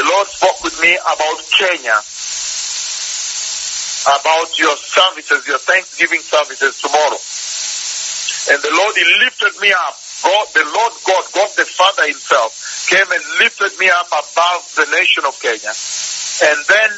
the 0.00 0.08
Lord 0.08 0.28
spoke 0.32 0.64
with 0.64 0.80
me 0.80 0.96
about 0.96 1.38
Kenya, 1.52 2.00
about 4.06 4.54
your 4.58 4.76
services, 4.78 5.46
your 5.50 5.58
Thanksgiving 5.58 6.22
services 6.22 6.78
tomorrow. 6.78 7.18
And 8.54 8.62
the 8.62 8.70
Lord, 8.70 8.94
He 8.94 9.06
lifted 9.18 9.58
me 9.58 9.74
up. 9.74 9.98
God, 10.22 10.46
the 10.54 10.64
Lord 10.64 10.94
God, 11.02 11.24
God 11.34 11.50
the 11.58 11.66
Father 11.66 12.06
Himself, 12.06 12.54
came 12.88 13.10
and 13.10 13.24
lifted 13.42 13.74
me 13.82 13.90
up 13.90 14.06
above 14.06 14.62
the 14.78 14.86
nation 14.94 15.26
of 15.26 15.34
Kenya. 15.42 15.74
And 16.46 16.58
then 16.70 16.90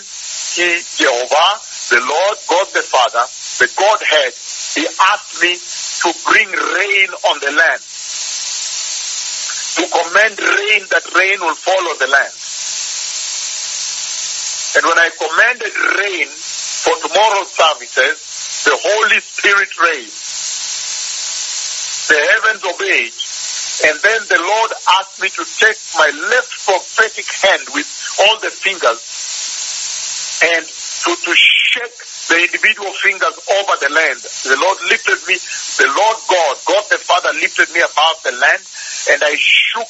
He, 0.55 0.69
Jehovah, 1.01 1.51
the 1.89 2.01
Lord 2.05 2.37
God 2.45 2.69
the 2.77 2.85
Father, 2.85 3.25
the 3.59 3.69
Godhead, 3.73 4.33
He 4.77 4.85
asked 5.17 5.41
me 5.41 5.57
to 5.57 6.09
bring 6.29 6.49
rain 6.53 7.11
on 7.25 7.37
the 7.41 7.53
land. 7.57 7.83
To 9.81 9.85
command 9.89 10.37
rain, 10.37 10.83
that 10.93 11.07
rain 11.17 11.41
will 11.41 11.57
fall 11.57 11.85
on 11.89 11.99
the 11.99 12.11
land. 12.13 12.35
And 14.77 14.85
when 14.85 14.99
I 15.01 15.09
commanded 15.17 15.75
rain 15.97 16.29
for 16.85 16.95
tomorrow's 17.03 17.51
services, 17.51 18.17
the 18.65 18.77
Holy 18.77 19.21
Spirit 19.21 19.71
rained. 19.79 20.15
The 22.09 22.19
heavens 22.33 22.63
obeyed. 22.65 23.15
And 23.79 23.95
then 24.03 24.21
the 24.27 24.41
Lord 24.43 24.71
asked 24.99 25.23
me 25.23 25.29
to 25.29 25.45
take 25.45 25.79
my 25.95 26.11
left 26.35 26.51
prophetic 26.67 27.27
hand 27.47 27.63
with 27.75 27.87
all 28.27 28.41
the 28.41 28.51
fingers 28.51 28.99
and 30.43 30.65
to, 30.67 31.11
to 31.15 31.33
shake 31.35 31.99
the 32.29 32.39
individual 32.43 32.91
fingers 32.99 33.37
over 33.55 33.75
the 33.79 33.91
land. 33.95 34.19
The 34.47 34.59
Lord 34.59 34.79
lifted 34.91 35.21
me, 35.31 35.39
the 35.79 35.89
Lord 35.95 36.19
God, 36.27 36.55
God 36.67 36.85
the 36.91 36.99
Father 36.99 37.31
lifted 37.39 37.71
me 37.71 37.81
above 37.81 38.19
the 38.25 38.35
land 38.35 38.63
and 39.11 39.23
I 39.23 39.35
shook 39.39 39.89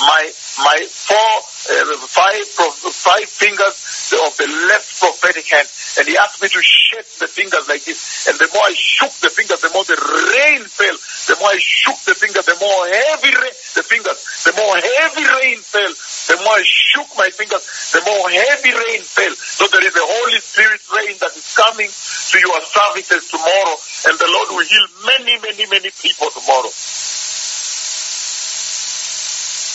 my 0.00 0.22
my 0.62 0.78
four 0.88 1.34
uh, 1.70 1.96
five 2.06 2.46
five 2.46 3.28
fingers 3.28 3.93
of 4.12 4.36
the 4.36 4.48
left 4.68 5.00
prophetic 5.00 5.48
hand 5.48 5.68
and 5.96 6.04
he 6.08 6.16
asked 6.18 6.42
me 6.42 6.48
to 6.48 6.60
shake 6.60 7.08
the 7.22 7.28
fingers 7.30 7.68
like 7.68 7.84
this. 7.84 8.28
And 8.28 8.36
the 8.36 8.50
more 8.52 8.66
I 8.68 8.74
shook 8.74 9.12
the 9.24 9.30
fingers 9.30 9.60
the 9.64 9.70
more 9.72 9.84
the 9.86 9.96
rain 9.96 10.66
fell. 10.66 10.96
The 11.30 11.36
more 11.40 11.54
I 11.54 11.60
shook 11.62 11.96
the 12.04 12.12
fingers 12.12 12.44
the 12.44 12.58
more 12.60 12.82
heavy 12.90 13.32
rain 13.32 13.56
the 13.78 13.84
fingers 13.86 14.18
the 14.44 14.52
more 14.58 14.76
heavy 14.76 15.24
rain 15.24 15.58
fell. 15.62 15.92
The 16.28 16.36
more 16.42 16.58
I 16.58 16.64
shook 16.66 17.08
my 17.16 17.30
fingers 17.30 17.64
the 17.94 18.02
more 18.04 18.28
heavy 18.28 18.72
rain 18.74 19.00
fell. 19.00 19.34
So 19.38 19.64
there 19.72 19.84
is 19.86 19.94
a 19.94 20.04
Holy 20.04 20.40
Spirit 20.40 20.82
rain 20.92 21.16
that 21.22 21.32
is 21.32 21.46
coming 21.56 21.88
to 21.88 22.36
your 22.42 22.60
services 22.66 23.30
tomorrow 23.30 23.76
and 24.10 24.14
the 24.18 24.28
Lord 24.28 24.48
will 24.58 24.66
heal 24.66 24.86
many 25.06 25.38
many 25.40 25.64
many 25.70 25.90
people 26.02 26.28
tomorrow 26.34 26.68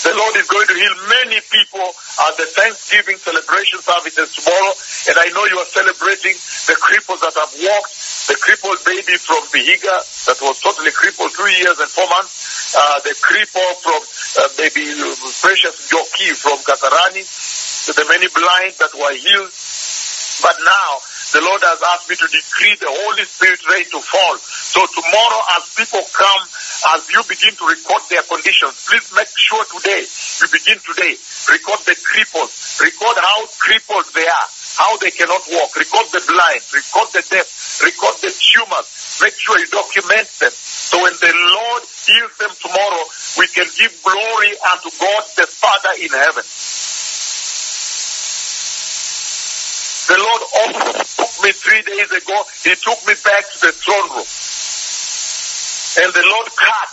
the 0.03 0.15
Lord 0.15 0.35
is 0.39 0.47
going 0.47 0.67
to 0.67 0.75
heal 0.79 0.95
many 1.11 1.43
people 1.51 1.83
at 1.83 2.33
the 2.39 2.47
Thanksgiving 2.55 3.19
celebration 3.19 3.83
services 3.83 4.31
tomorrow. 4.31 4.71
And 5.11 5.15
I 5.19 5.27
know 5.35 5.43
you 5.51 5.59
are 5.59 5.67
celebrating 5.67 6.39
the 6.71 6.75
cripples 6.79 7.19
that 7.19 7.35
have 7.35 7.51
walked, 7.59 7.91
the 8.31 8.37
crippled 8.39 8.79
baby 8.87 9.19
from 9.19 9.43
Vihiga 9.51 9.99
that 10.31 10.39
was 10.39 10.63
totally 10.63 10.91
crippled 10.95 11.35
two 11.35 11.51
years 11.51 11.77
and 11.83 11.89
four 11.91 12.07
months, 12.07 12.75
uh, 12.79 12.99
the 13.03 13.11
cripple 13.19 13.71
from 13.83 13.99
uh, 14.39 14.47
baby 14.55 14.87
Precious 15.43 15.75
Joki 15.91 16.31
from 16.31 16.59
Kasarani, 16.63 17.23
to 17.23 17.91
the 17.91 18.05
many 18.07 18.31
blind 18.31 18.79
that 18.79 18.95
were 18.95 19.15
healed. 19.19 19.51
But 20.39 20.55
now, 20.63 20.89
the 21.35 21.43
Lord 21.43 21.61
has 21.61 21.79
asked 21.93 22.07
me 22.09 22.15
to 22.15 22.27
decree 22.31 22.75
the 22.79 22.89
Holy 22.89 23.25
Spirit 23.27 23.59
rain 23.67 23.85
to 23.91 23.99
fall. 23.99 24.37
So 24.39 24.81
tomorrow 24.87 25.41
as 25.59 25.67
people 25.75 26.01
come, 26.15 26.41
as 26.87 27.11
you 27.11 27.19
begin 27.27 27.51
to 27.59 27.65
record 27.67 27.99
their 28.07 28.23
conditions, 28.23 28.71
please 28.87 29.11
make 29.11 29.27
sure 29.35 29.59
today, 29.67 29.99
you 29.99 30.47
begin 30.47 30.79
today, 30.79 31.11
record 31.51 31.81
the 31.83 31.95
cripples, 31.99 32.79
record 32.79 33.19
how 33.19 33.43
crippled 33.59 34.07
they 34.15 34.23
are, 34.23 34.49
how 34.79 34.95
they 35.03 35.11
cannot 35.11 35.43
walk, 35.51 35.75
record 35.75 36.07
the 36.15 36.23
blind, 36.23 36.63
record 36.71 37.09
the 37.11 37.23
deaf, 37.27 37.47
record 37.83 38.15
the 38.23 38.31
tumors, 38.31 38.87
make 39.19 39.35
sure 39.35 39.59
you 39.59 39.67
document 39.67 40.27
them. 40.39 40.53
So 40.55 41.03
when 41.03 41.13
the 41.19 41.33
Lord 41.35 41.83
heals 42.07 42.35
them 42.39 42.53
tomorrow, 42.63 43.03
we 43.35 43.47
can 43.51 43.67
give 43.75 43.91
glory 43.99 44.51
unto 44.71 44.89
God 44.95 45.23
the 45.35 45.47
Father 45.51 45.99
in 45.99 46.11
heaven. 46.15 46.45
The 50.09 50.17
Lord 50.17 50.41
also 50.63 50.95
took 50.95 51.33
me 51.43 51.51
three 51.51 51.83
days 51.83 52.09
ago. 52.09 52.37
He 52.63 52.73
took 52.79 52.97
me 53.05 53.13
back 53.21 53.43
to 53.51 53.57
the 53.67 53.71
throne 53.75 54.09
room. 54.15 54.25
And 55.97 56.13
the 56.13 56.21
Lord 56.21 56.47
cut. 56.53 56.89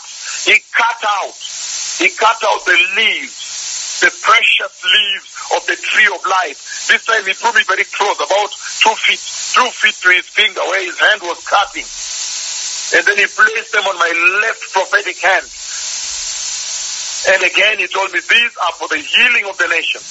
He 0.48 0.56
cut 0.72 1.00
out. 1.04 1.36
He 2.00 2.08
cut 2.12 2.40
out 2.44 2.60
the 2.64 2.76
leaves, 2.96 4.00
the 4.04 4.12
precious 4.20 4.74
leaves 4.84 5.28
of 5.56 5.64
the 5.64 5.76
tree 5.76 6.08
of 6.12 6.20
life. 6.28 6.88
This 6.88 7.04
time 7.04 7.24
he 7.24 7.32
drew 7.32 7.52
me 7.56 7.64
very 7.64 7.84
close, 7.88 8.16
about 8.20 8.52
two 8.52 8.92
feet, 9.00 9.20
two 9.56 9.68
feet 9.72 9.96
to 10.04 10.08
his 10.12 10.28
finger 10.28 10.60
where 10.68 10.84
his 10.84 10.98
hand 11.00 11.24
was 11.24 11.40
cutting. 11.48 11.88
And 12.96 13.02
then 13.08 13.16
he 13.16 13.26
placed 13.32 13.72
them 13.72 13.84
on 13.88 13.96
my 13.96 14.12
left 14.44 14.60
prophetic 14.72 15.16
hand. 15.24 15.48
And 17.32 17.40
again 17.42 17.80
he 17.80 17.88
told 17.88 18.12
me, 18.12 18.20
these 18.20 18.54
are 18.60 18.74
for 18.76 18.88
the 18.88 19.00
healing 19.00 19.48
of 19.48 19.56
the 19.56 19.68
nation. 19.72 20.04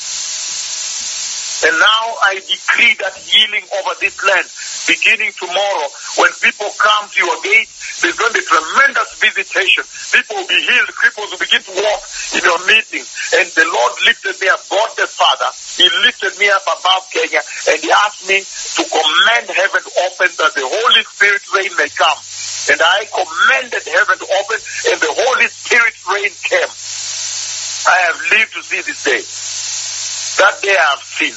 And 1.69 1.79
now 1.79 2.05
I 2.27 2.41
decree 2.43 2.97
that 2.99 3.13
healing 3.15 3.63
over 3.79 3.93
this 4.01 4.17
land 4.25 4.49
beginning 4.89 5.31
tomorrow. 5.37 5.87
When 6.17 6.31
people 6.41 6.69
come 6.77 7.09
to 7.09 7.17
your 7.21 7.39
gate, 7.41 7.69
there's 8.01 8.17
going 8.19 8.33
to 8.33 8.39
be 8.39 8.45
tremendous 8.45 9.09
visitation. 9.23 9.83
People 10.11 10.43
will 10.43 10.49
be 10.51 10.59
healed. 10.59 10.89
Cripples 10.95 11.31
will 11.31 11.39
begin 11.39 11.63
to 11.63 11.73
walk 11.79 12.01
in 12.35 12.41
your 12.43 12.59
meeting. 12.67 13.03
And 13.39 13.47
the 13.55 13.65
Lord 13.67 13.93
lifted 14.03 14.35
me 14.41 14.47
up, 14.51 14.59
God 14.67 14.91
the 14.99 15.07
Father. 15.07 15.47
He 15.79 15.87
lifted 16.03 16.35
me 16.39 16.51
up 16.51 16.63
above 16.67 17.07
Kenya 17.11 17.39
and 17.71 17.77
he 17.79 17.91
asked 17.91 18.27
me 18.27 18.43
to 18.43 18.83
command 18.87 19.47
heaven 19.47 19.81
to 19.83 19.91
open 20.11 20.29
that 20.39 20.51
the 20.55 20.67
Holy 20.67 21.03
Spirit 21.07 21.43
rain 21.55 21.71
may 21.79 21.89
come. 21.91 22.19
And 22.71 22.79
I 22.83 23.07
commanded 23.11 23.83
heaven 23.83 24.15
to 24.19 24.27
open 24.27 24.59
and 24.91 24.97
the 24.99 25.13
Holy 25.15 25.47
Spirit 25.47 25.95
rain 26.11 26.31
came. 26.43 26.71
I 27.87 27.97
have 28.11 28.17
lived 28.31 28.53
to 28.57 28.61
see 28.63 28.81
this 28.81 29.03
day. 29.03 29.23
That 30.43 30.59
day 30.61 30.75
I 30.75 30.87
have 30.95 31.03
seen. 31.03 31.35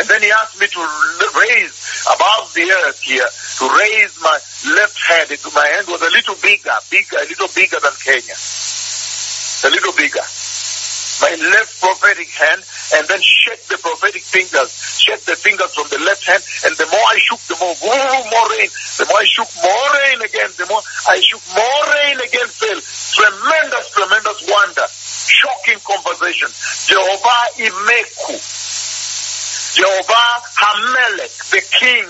And 0.00 0.08
then 0.08 0.22
he 0.22 0.30
asked 0.30 0.58
me 0.58 0.66
to 0.66 0.80
raise 0.80 1.74
above 2.06 2.54
the 2.54 2.70
earth 2.86 3.00
here, 3.02 3.26
to 3.60 3.68
raise 3.68 4.16
my 4.24 4.38
left 4.72 4.96
hand. 5.04 5.28
It, 5.28 5.44
my 5.52 5.68
hand 5.76 5.84
was 5.92 6.00
a 6.00 6.08
little 6.08 6.34
bigger, 6.40 6.72
bigger, 6.88 7.20
a 7.20 7.28
little 7.28 7.52
bigger 7.52 7.76
than 7.76 7.92
Kenya. 8.00 8.32
A 8.32 9.68
little 9.68 9.92
bigger. 9.92 10.24
My 11.20 11.36
left 11.36 11.76
prophetic 11.76 12.32
hand, 12.32 12.64
and 12.96 13.04
then 13.04 13.20
shake 13.20 13.60
the 13.68 13.76
prophetic 13.76 14.24
fingers. 14.24 14.72
Shake 14.96 15.20
the 15.28 15.36
fingers 15.36 15.76
from 15.76 15.92
the 15.92 16.00
left 16.00 16.24
hand, 16.24 16.40
and 16.64 16.72
the 16.80 16.88
more 16.88 17.04
I 17.04 17.20
shook, 17.20 17.44
the 17.52 17.60
more, 17.60 17.76
woo, 17.84 18.16
more 18.32 18.48
rain. 18.56 18.72
The 18.96 19.04
more 19.04 19.20
I 19.20 19.28
shook, 19.28 19.52
more 19.60 19.88
rain 19.92 20.24
again. 20.24 20.48
The 20.56 20.64
more 20.64 20.80
I 21.12 21.20
shook, 21.20 21.44
more 21.52 21.82
rain 22.00 22.16
again 22.16 22.48
fell. 22.48 22.80
Tremendous, 22.80 23.92
tremendous 23.92 24.40
wonder. 24.48 24.88
Shocking 24.88 25.84
conversation. 25.84 26.48
Jehovah 26.88 27.44
Imeku. 27.60 28.40
Jehovah 29.76 30.32
Hamelech, 30.56 31.36
the 31.52 31.60
King, 31.76 32.08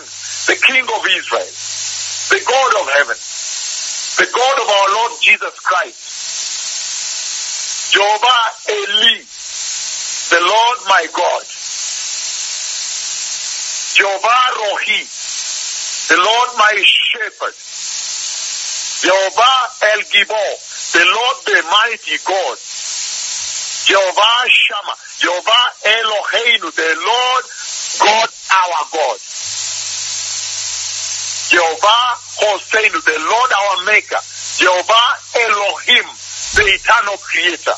the 0.51 0.59
King 0.67 0.83
of 0.83 1.07
Israel, 1.07 1.47
the 2.35 2.43
God 2.43 2.73
of 2.83 2.87
heaven, 2.99 3.15
the 4.19 4.27
God 4.35 4.57
of 4.59 4.67
our 4.67 4.89
Lord 4.99 5.15
Jesus 5.23 5.55
Christ. 5.63 5.95
Jehovah 7.95 8.51
Eli, 8.67 9.23
the 10.35 10.43
Lord 10.43 10.79
my 10.91 11.07
God. 11.15 11.47
Jehovah 13.95 14.43
Rohi, 14.59 15.07
the 16.11 16.19
Lord 16.19 16.51
my 16.59 16.83
shepherd. 16.83 17.55
Jehovah 19.07 19.71
El 19.87 20.03
Gibor, 20.11 20.51
the 20.99 21.07
Lord 21.15 21.37
the 21.47 21.63
mighty 21.63 22.19
God. 22.27 22.59
Jehovah 23.87 24.51
Shammah, 24.51 24.99
Jehovah 25.15 25.67
Eloheinu, 25.87 26.75
the 26.75 26.91
Lord 27.07 27.45
God 28.03 28.29
our 28.51 28.87
God. 28.91 29.30
Jehovah 31.51 32.15
Hoseinu, 32.39 33.03
the 33.03 33.19
Lord 33.27 33.51
our 33.51 33.83
Maker. 33.83 34.23
Jehovah 34.55 35.09
Elohim, 35.35 36.07
the 36.55 36.63
eternal 36.79 37.19
Creator. 37.19 37.75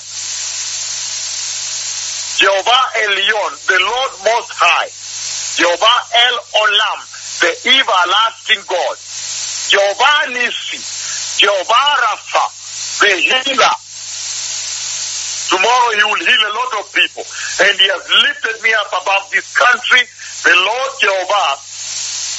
Jehovah 2.36 2.84
Elion, 3.00 3.52
the 3.72 3.80
Lord 3.80 4.12
Most 4.28 4.52
High. 4.60 4.92
Jehovah 5.56 5.98
El 6.20 6.36
Olam, 6.52 7.00
the 7.40 7.52
everlasting 7.72 8.60
God. 8.68 8.96
Jehovah 9.72 10.36
Nisi, 10.36 10.76
Jehovah 11.40 11.96
Rapha, 12.04 12.44
the 13.00 13.12
healer. 13.24 13.76
Tomorrow 15.48 15.88
he 15.96 16.04
will 16.12 16.24
heal 16.28 16.42
a 16.44 16.52
lot 16.60 16.72
of 16.76 16.92
people. 16.92 17.24
And 17.64 17.72
he 17.80 17.88
has 17.88 18.04
lifted 18.04 18.56
me 18.60 18.72
up 18.76 18.92
above 19.00 19.32
this 19.32 19.48
country. 19.56 20.04
The 20.44 20.56
Lord 20.60 20.92
Jehovah, 21.00 21.71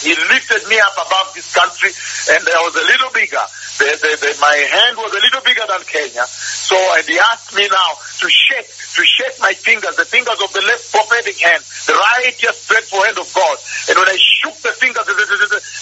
he 0.04 0.14
lifted 0.30 0.68
me 0.70 0.80
up 0.80 0.96
above 1.00 1.34
this 1.34 1.50
country 1.56 1.92
and 2.36 2.42
I 2.44 2.62
was 2.64 2.76
a 2.76 2.86
little 2.86 3.12
bigger. 3.12 3.44
The, 3.80 3.90
the, 4.00 4.12
the, 4.22 4.32
my 4.40 4.54
hand 4.54 4.98
was 5.02 5.12
a 5.12 5.22
little 5.24 5.42
bigger 5.42 5.66
than 5.66 5.82
Kenya. 5.90 6.24
So 6.30 6.78
and 6.96 7.06
he 7.08 7.18
asked 7.18 7.56
me 7.56 7.66
now 7.68 7.92
to 8.22 8.28
shake, 8.30 8.70
to 8.70 9.02
shake 9.02 9.36
my 9.42 9.54
fingers, 9.58 9.96
the 9.98 10.06
fingers 10.06 10.38
of 10.40 10.54
the 10.54 10.62
left 10.62 10.94
prophetic 10.94 11.40
hand, 11.42 11.64
the 11.90 11.98
righteous 11.98 12.68
dreadful 12.70 13.02
hand 13.04 13.18
of 13.18 13.28
God. 13.34 13.58
And 13.90 13.98
when 13.98 14.08
I 14.08 14.18
shook 14.20 14.56
the 14.62 14.72
fingers 14.78 15.04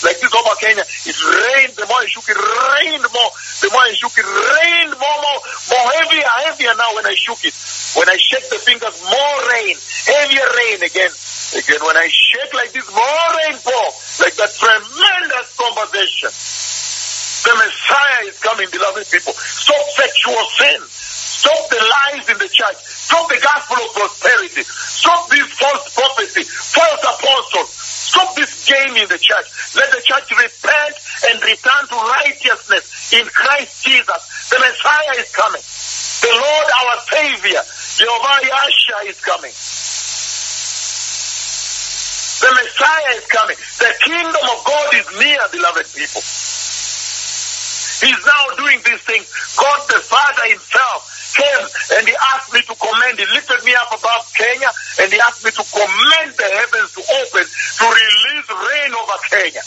like 0.01 0.17
this 0.19 0.33
over 0.33 0.55
Kenya, 0.57 0.85
it 0.87 1.17
rained. 1.19 1.75
The 1.75 1.85
more 1.85 2.01
I 2.01 2.07
shook 2.07 2.25
it, 2.29 2.37
rained 2.37 3.05
more. 3.11 3.31
The 3.61 3.69
more 3.69 3.85
I 3.85 3.93
shook 3.93 4.15
it, 4.17 4.25
rained 4.25 4.95
more, 4.97 5.17
more, 5.21 5.39
more 5.69 5.87
heavier, 5.99 6.31
heavier 6.47 6.73
now 6.77 6.95
when 6.95 7.05
I 7.05 7.13
shook 7.13 7.43
it. 7.45 7.53
When 7.97 8.07
I 8.09 8.17
shake 8.17 8.47
the 8.49 8.57
fingers, 8.57 8.95
more 9.03 9.37
rain, 9.51 9.75
heavier 10.07 10.47
rain 10.47 10.79
again. 10.81 11.11
Again, 11.51 11.81
when 11.83 11.97
I 11.99 12.07
shake 12.07 12.53
like 12.55 12.71
this, 12.71 12.87
more 12.89 13.27
rain 13.43 13.59
pour, 13.59 13.87
like 14.21 14.37
that 14.37 14.53
tremendous 14.53 15.47
conversation. 15.57 16.29
The 17.41 17.53
Messiah 17.57 18.21
is 18.29 18.37
coming, 18.37 18.69
beloved 18.69 19.09
people. 19.09 19.33
Stop 19.33 19.81
sexual 19.97 20.45
sin. 20.61 20.81
Stop 20.85 21.69
the 21.73 21.81
lies 21.81 22.29
in 22.29 22.37
the 22.37 22.49
church. 22.53 22.77
Stop 22.85 23.25
the 23.29 23.41
gospel 23.41 23.81
of 23.81 23.89
prosperity. 23.97 24.61
Stop 24.61 25.25
this 25.29 25.49
false 25.57 25.89
prophecy, 25.97 26.45
false 26.45 27.01
apostles. 27.01 27.73
Stop 27.73 28.35
this 28.35 28.69
game 28.69 28.93
in 28.93 29.09
the 29.09 29.17
church. 29.17 29.49
Let 29.73 29.89
the 29.89 30.01
church 30.05 30.29
repent 30.37 30.95
and 31.33 31.41
return 31.41 31.83
to 31.89 31.97
righteousness 32.21 33.13
in 33.13 33.25
Christ 33.25 33.83
Jesus. 33.83 34.21
The 34.53 34.59
Messiah 34.61 35.17
is 35.17 35.33
coming. 35.33 35.65
The 36.21 36.33
Lord 36.37 36.67
our 36.77 36.97
Savior, 37.09 37.61
Jehovah 37.97 38.45
Yasha 38.45 39.09
is 39.09 39.19
coming. 39.25 39.53
The 42.41 42.49
Messiah 42.57 43.21
is 43.21 43.25
coming. 43.29 43.57
The 43.77 43.93
kingdom 44.01 44.45
of 44.49 44.59
God 44.65 44.89
is 44.97 45.07
near, 45.21 45.41
beloved 45.53 45.85
people. 45.93 46.21
He's 48.01 48.17
now 48.25 48.43
doing 48.57 48.81
these 48.81 49.01
things. 49.05 49.29
God 49.53 49.85
the 49.85 50.01
Father 50.01 50.49
himself 50.49 51.05
came 51.37 51.65
and 51.97 52.03
he 52.09 52.15
asked 52.33 52.49
me 52.49 52.61
to 52.65 52.73
command. 52.73 53.21
He 53.21 53.29
lifted 53.29 53.61
me 53.63 53.77
up 53.77 53.93
above 53.93 54.25
Kenya 54.33 54.73
and 54.99 55.13
he 55.13 55.21
asked 55.21 55.45
me 55.45 55.51
to 55.53 55.63
command 55.69 56.33
the 56.33 56.49
heavens 56.49 56.89
to 56.97 57.01
open 57.05 57.45
to 57.45 57.85
release 57.85 58.49
rain 58.49 58.91
over 58.97 59.17
Kenya. 59.29 59.61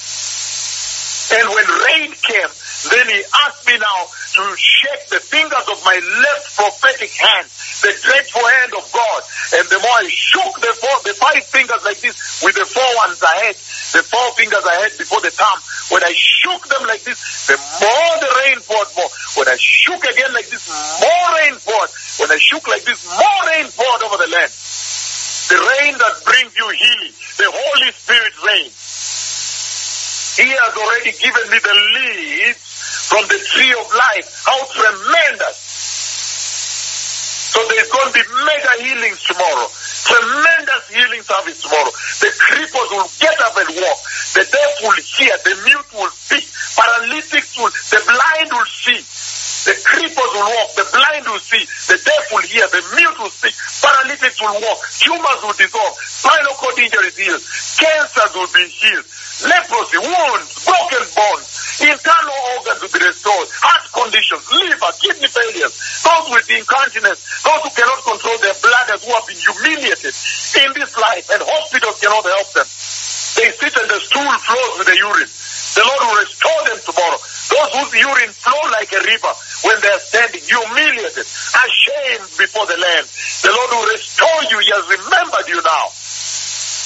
And 1.39 1.47
when 1.47 1.67
rain 1.89 2.11
came, 2.27 2.53
then 2.91 3.07
he 3.09 3.23
asked 3.47 3.65
me 3.65 3.79
now 3.79 4.01
to 4.35 4.43
shake 4.59 5.09
the 5.09 5.23
fingers 5.23 5.67
of 5.71 5.79
my 5.87 5.97
left 5.97 6.59
prophetic 6.59 7.15
hand, 7.17 7.47
the 7.81 7.95
dreadful 8.03 8.45
hand 8.45 8.75
of 8.77 8.85
God. 8.93 9.23
And 9.57 9.65
the 9.71 9.79
more 9.81 9.99
I 10.05 10.11
shook 10.11 10.53
the 10.61 10.75
four, 10.75 10.97
the 11.07 11.17
five 11.17 11.43
fingers 11.49 11.81
like 11.87 12.03
this 12.05 12.43
with 12.45 12.59
the 12.59 12.67
four 12.67 12.91
ones 13.07 13.23
ahead, 13.23 13.57
the 13.97 14.05
four 14.05 14.27
fingers 14.37 14.65
ahead 14.69 14.93
before 14.99 15.23
the 15.23 15.33
thumb, 15.33 15.59
when 15.97 16.05
I 16.05 16.13
shook 16.13 16.67
them 16.69 16.85
like 16.89 17.05
this, 17.09 17.47
the 17.49 17.57
more 17.57 18.13
the 18.21 18.31
rain 18.45 18.59
poured 18.65 18.91
more. 18.97 19.11
When 19.37 19.49
I 19.49 19.57
shook 19.57 20.05
again 20.05 20.33
like 20.33 20.49
this, 20.49 20.65
more 21.01 21.27
rain 21.41 21.57
poured. 21.61 21.91
When 22.21 22.31
I 22.33 22.41
shook 22.41 22.69
like 22.69 22.85
this, 22.85 23.01
more 23.05 23.41
rain 23.49 23.69
poured 23.73 24.03
over 24.05 24.19
the 24.21 24.29
land. 24.29 24.53
The 25.49 25.61
rain 25.61 25.93
that 26.01 26.15
brings 26.25 26.53
you 26.57 26.69
healing, 26.69 27.15
the 27.37 27.49
Holy 27.49 27.91
Spirit 27.93 28.35
rain. 28.45 28.73
He 30.35 30.51
has 30.51 30.75
already 30.75 31.13
lead 31.95 32.55
from 32.57 33.23
the 33.31 33.39
tree 33.39 33.73
of 33.79 33.87
life. 33.95 34.43
How 34.45 34.59
tremendous! 34.75 35.65
So 37.55 37.63
there's 37.71 37.87
going 37.87 38.11
to 38.11 38.15
be 38.19 38.27
mega 38.43 38.73
healings 38.83 39.23
tomorrow. 39.23 39.71
Tremendous 39.71 40.85
healing 40.91 41.23
service 41.23 41.63
tomorrow. 41.63 41.95
The 42.19 42.35
cripples 42.35 42.91
will 42.91 43.07
get 43.23 43.39
up 43.47 43.55
and 43.57 43.71
walk. 43.79 43.99
The 44.35 44.43
deaf 44.43 44.73
will 44.83 44.99
hear. 44.99 45.33
The 45.47 45.55
mute 45.63 45.91
will 45.95 46.11
speak. 46.11 46.45
Paralytics 46.75 47.55
will, 47.55 47.71
the 47.71 48.03
blind 48.11 48.51
will 48.51 48.67
see. 48.67 48.99
The 49.71 49.75
cripples 49.87 50.33
will 50.35 50.51
walk. 50.51 50.75
The 50.75 50.87
blind 50.91 51.25
will 51.31 51.41
see. 51.41 51.63
The 51.89 51.97
deaf 52.03 52.25
will 52.35 52.43
hear. 52.43 52.67
The 52.69 52.83
mute 52.99 53.17
will 53.23 53.31
speak. 53.31 53.55
Paralytics 53.55 54.43
will 54.43 54.59
walk. 54.59 54.83
Tumors 54.99 55.41
will 55.47 55.55
dissolve. 55.55 55.95
Spinal 56.03 56.59
cord 56.59 56.75
injuries 56.83 57.17
healed. 57.17 57.41
Cancers 57.79 58.35
will 58.35 58.51
be 58.51 58.67
healed. 58.67 59.07
Leprosy, 59.47 59.99
wounds, 59.99 60.51
broken 60.67 61.05
bones, 61.15 61.54
internal 61.83 62.39
organs 62.59 62.79
will 62.83 62.95
be 62.95 63.03
restored, 63.03 63.49
heart 63.59 63.85
conditions, 63.91 64.45
liver, 64.53 64.93
kidney 65.03 65.31
failures, 65.31 65.75
those 66.05 66.27
with 66.31 66.47
incontinence, 66.51 67.21
those 67.43 67.61
who 67.67 67.71
cannot 67.75 68.01
control 68.07 68.39
their 68.39 68.57
blood 68.63 68.87
who 69.03 69.11
have 69.11 69.27
been 69.27 69.41
humiliated 69.41 70.15
in 70.15 70.69
this 70.79 70.93
life 70.95 71.27
and 71.35 71.41
hospitals 71.43 71.99
cannot 71.99 72.23
help 72.23 72.49
them. 72.55 72.69
They 73.35 73.51
sit 73.51 73.75
and 73.75 73.91
the 73.91 73.99
stool 73.99 74.31
flows 74.47 74.75
with 74.79 74.87
the 74.87 74.99
urine. 74.99 75.31
The 75.75 75.83
Lord 75.83 76.01
will 76.07 76.19
restore 76.23 76.63
them 76.71 76.79
tomorrow. 76.87 77.19
Those 77.19 77.65
those 77.65 77.91
whose 77.91 78.03
urine 78.03 78.33
flow 78.35 78.61
like 78.71 78.93
a 78.93 79.01
river 79.03 79.33
when 79.65 79.81
they 79.81 79.89
are 79.89 80.03
standing, 80.03 80.43
humiliated, 80.43 81.25
ashamed 81.25 82.29
before 82.37 82.67
the 82.67 82.77
land. 82.77 83.07
The 83.43 83.51
Lord 83.51 83.71
will 83.73 83.89
restore 83.91 84.43
you. 84.51 84.59
He 84.61 84.71
has 84.75 84.85
remembered 84.91 85.47
you 85.49 85.59
now. 85.63 85.87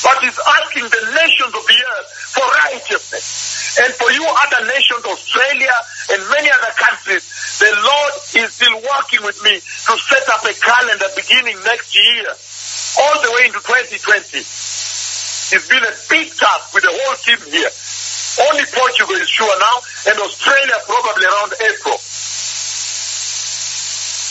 But 0.05 0.23
he's 0.23 0.39
asking 0.39 0.87
the 0.87 1.03
nations 1.19 1.53
of 1.53 1.65
the 1.67 1.79
earth 1.99 2.09
for 2.33 2.47
righteousness. 2.71 3.58
And 3.79 3.95
for 3.95 4.11
you 4.11 4.27
other 4.27 4.67
nations, 4.67 5.07
Australia 5.07 5.75
and 6.11 6.19
many 6.35 6.51
other 6.51 6.75
countries, 6.75 7.23
the 7.63 7.71
Lord 7.71 8.13
is 8.35 8.51
still 8.51 8.75
working 8.75 9.23
with 9.23 9.39
me 9.47 9.55
to 9.63 9.93
set 9.95 10.27
up 10.35 10.43
a 10.43 10.55
calendar 10.59 11.07
beginning 11.15 11.59
next 11.63 11.95
year, 11.95 12.27
all 12.99 13.23
the 13.23 13.31
way 13.39 13.47
into 13.47 13.63
2020. 13.63 14.43
It's 14.43 15.69
been 15.71 15.85
a 15.85 15.95
big 16.11 16.35
task 16.35 16.75
with 16.75 16.83
the 16.83 16.91
whole 16.91 17.17
team 17.23 17.39
here. 17.51 17.71
Only 18.51 18.67
Portugal 18.67 19.17
is 19.17 19.29
sure 19.31 19.59
now, 19.59 19.77
and 20.11 20.19
Australia 20.27 20.79
probably 20.87 21.25
around 21.25 21.53
April. 21.63 21.99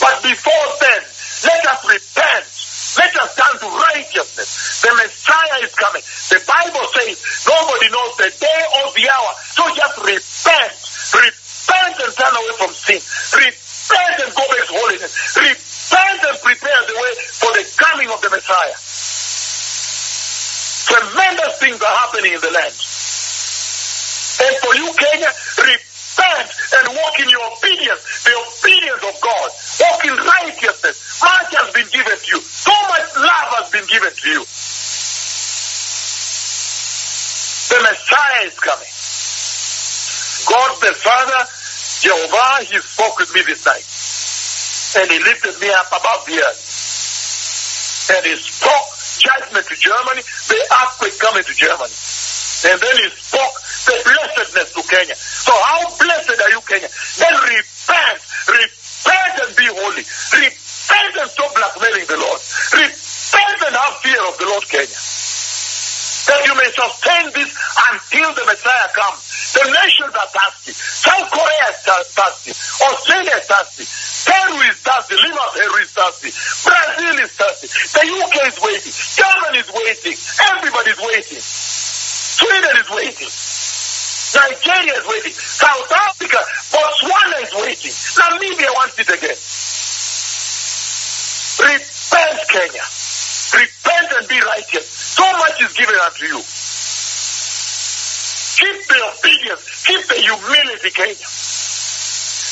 But 0.00 0.16
before 0.22 0.68
then, 0.80 1.02
let 1.48 1.66
us 1.66 1.80
repent. 1.88 2.57
Let 2.96 3.12
us 3.20 3.34
turn 3.36 3.54
to 3.60 3.68
righteousness. 3.68 4.80
The 4.80 4.92
Messiah 4.96 5.58
is 5.66 5.74
coming. 5.74 6.02
The 6.32 6.40
Bible 6.46 6.86
says 6.96 7.20
nobody 7.44 7.88
knows 7.92 8.16
the 8.16 8.30
day 8.40 8.60
or 8.80 8.86
the 8.96 9.04
hour. 9.12 9.30
So 9.52 9.62
just 9.76 9.96
repent. 10.00 10.72
Repent 11.12 11.96
and 12.00 12.12
turn 12.16 12.32
away 12.32 12.54
from 12.56 12.72
sin. 12.72 13.00
Repent 13.36 14.16
and 14.24 14.30
go 14.32 14.44
back 14.48 14.64
to 14.68 14.74
holiness. 14.78 15.12
Repent 15.36 16.20
and 16.24 16.38
prepare 16.40 16.80
the 16.88 16.96
way 16.96 17.12
for 17.36 17.52
the 17.52 17.64
coming 17.76 18.08
of 18.08 18.20
the 18.22 18.30
Messiah. 18.30 18.78
Tremendous 20.88 21.58
things 21.60 21.82
are 21.82 21.96
happening 22.06 22.32
in 22.32 22.40
the 22.40 22.50
land. 22.50 22.74
And 24.40 24.54
for 24.62 24.72
you, 24.74 24.88
Kenya, 24.94 25.30
repent 25.58 26.50
and 26.78 26.96
walk 26.96 27.18
in 27.20 27.28
your 27.28 27.44
obedience, 27.52 28.24
the 28.24 28.32
obedience 28.32 29.02
of 29.04 29.14
God. 29.20 29.50
Walk 29.82 30.04
in 30.06 30.16
righteousness. 30.16 31.20
Much 31.22 31.54
has 31.58 31.74
been 31.74 31.88
given 31.90 32.16
to 32.16 32.28
you. 32.30 32.40
So 32.40 32.72
much 32.88 33.06
love 33.16 33.50
has 33.58 33.70
been 33.70 33.86
given 33.86 34.12
to 34.14 34.28
you. 34.30 34.42
The 37.68 37.78
Messiah 37.82 38.46
is 38.46 38.58
coming. 38.60 38.88
God 40.48 40.70
the 40.80 40.94
Father, 41.08 41.40
Jehovah, 42.04 42.68
He 42.68 42.76
spoke 42.84 43.16
with 43.16 43.32
me 43.32 43.40
this 43.48 43.64
night. 43.64 43.80
And 45.00 45.08
He 45.08 45.18
lifted 45.24 45.56
me 45.56 45.72
up 45.72 45.88
above 45.88 46.28
the 46.28 46.36
earth. 46.36 48.12
And 48.12 48.28
He 48.28 48.36
spoke 48.36 48.88
judgment 49.16 49.64
to 49.72 49.76
Germany, 49.80 50.20
the 50.20 50.60
earthquake 50.68 51.16
coming 51.16 51.44
to 51.48 51.54
Germany. 51.56 51.96
And 52.68 52.76
then 52.76 52.96
He 53.00 53.08
spoke 53.08 53.56
the 53.88 53.96
blessedness 54.04 54.68
to 54.76 54.84
Kenya. 54.84 55.16
So 55.16 55.56
how 55.56 55.88
blessed 55.96 56.36
are 56.44 56.52
you, 56.52 56.60
Kenya? 56.68 56.92
Then 56.92 57.34
repent, 57.56 58.20
repent 58.44 59.34
and 59.48 59.52
be 59.56 59.64
holy. 59.64 60.04
Repent 60.04 61.14
and 61.24 61.28
stop 61.32 61.56
blackmailing 61.56 62.04
the 62.04 62.20
Lord. 62.20 62.40
Repent 62.76 63.58
and 63.64 63.74
have 63.80 63.96
fear 64.04 64.20
of 64.28 64.36
the 64.36 64.44
Lord, 64.44 64.64
Kenya. 64.68 64.92
That 66.28 66.44
you 66.44 66.52
may 66.52 66.68
sustain 66.68 67.32
this 67.32 67.56
until 67.96 68.28
the 68.36 68.44
Messiah 68.44 68.92
comes. 68.92 69.27
The 69.54 69.64
nations 69.72 70.14
are 70.14 70.30
thirsty. 70.30 70.72
South 70.76 71.30
Korea 71.32 71.66
is 71.72 71.80
thirsty. 72.12 72.52
Australia 72.84 73.34
is 73.40 73.46
thirsty. 73.48 73.84
Peru 74.28 74.56
is 74.68 74.76
thirsty. 74.84 75.16
Lima, 75.16 75.44
Peru 75.56 75.76
is 75.82 75.90
thirsty. 75.92 76.30
Brazil 76.68 77.16
is 77.24 77.32
thirsty. 77.32 77.68
The 77.96 78.04
UK 78.24 78.36
is 78.52 78.58
waiting. 78.60 78.94
Germany 79.16 79.58
is 79.64 79.70
waiting. 79.72 80.16
Everybody 80.52 80.90
is 80.92 81.00
waiting. 81.00 81.40
Sweden 81.42 82.76
is 82.76 82.90
waiting. 82.90 83.32
Nigeria 84.36 84.94
is 85.00 85.06
waiting. 85.08 85.32
South 85.32 85.92
Africa, 85.92 86.38
Botswana 86.70 87.38
is 87.42 87.52
waiting. 87.56 87.92
Namibia 88.20 88.70
wants 88.76 88.98
it 89.00 89.08
again. 89.08 89.38
Repent, 91.58 92.40
Kenya. 92.52 92.84
Repent 93.56 94.08
and 94.18 94.28
be 94.28 94.40
righteous. 94.40 94.86
So 94.88 95.24
much 95.38 95.62
is 95.62 95.72
given 95.74 95.96
unto 95.96 96.26
you. 96.26 96.42
Keep 98.58 98.88
the 98.90 98.98
obedience. 99.14 99.86
Keep 99.86 100.02
the 100.08 100.18
humility, 100.18 100.90
Kenya. 100.90 101.26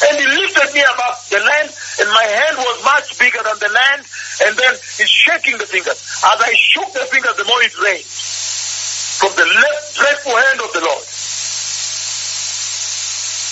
And 0.07 0.15
he 0.21 0.27
lifted 0.29 0.71
me 0.75 0.83
above 0.87 1.19
the 1.31 1.41
land, 1.41 1.69
and 1.99 2.09
my 2.15 2.23
hand 2.23 2.57
was 2.59 2.85
much 2.85 3.19
bigger 3.19 3.43
than 3.43 3.59
the 3.59 3.73
land. 3.75 4.07
And 4.47 4.57
then 4.57 4.73
he's 4.99 5.11
shaking 5.11 5.59
the 5.59 5.67
fingers. 5.67 5.99
As 6.23 6.39
I 6.39 6.53
shook 6.55 6.93
the 6.93 7.07
fingers, 7.11 7.35
the 7.37 7.45
more 7.45 7.63
it 7.63 7.75
rained 7.83 8.07
from 8.07 9.33
the 9.35 9.47
left 9.47 9.97
dreadful 9.97 10.37
hand 10.37 10.61
of 10.61 10.71
the 10.75 10.83
Lord. 10.85 11.05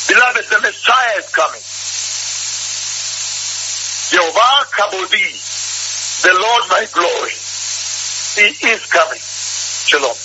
Beloved, 0.07 0.45
the 0.53 0.61
Messiah 0.61 1.19
is 1.19 1.29
coming. 1.33 1.65
Jehovah 4.13 4.69
Kabodi, 4.71 5.33
the 6.23 6.35
Lord 6.39 6.63
my 6.71 6.87
glory. 6.93 7.35
He 8.37 8.69
is 8.69 8.85
coming. 8.87 9.21
Shalom. 9.21 10.24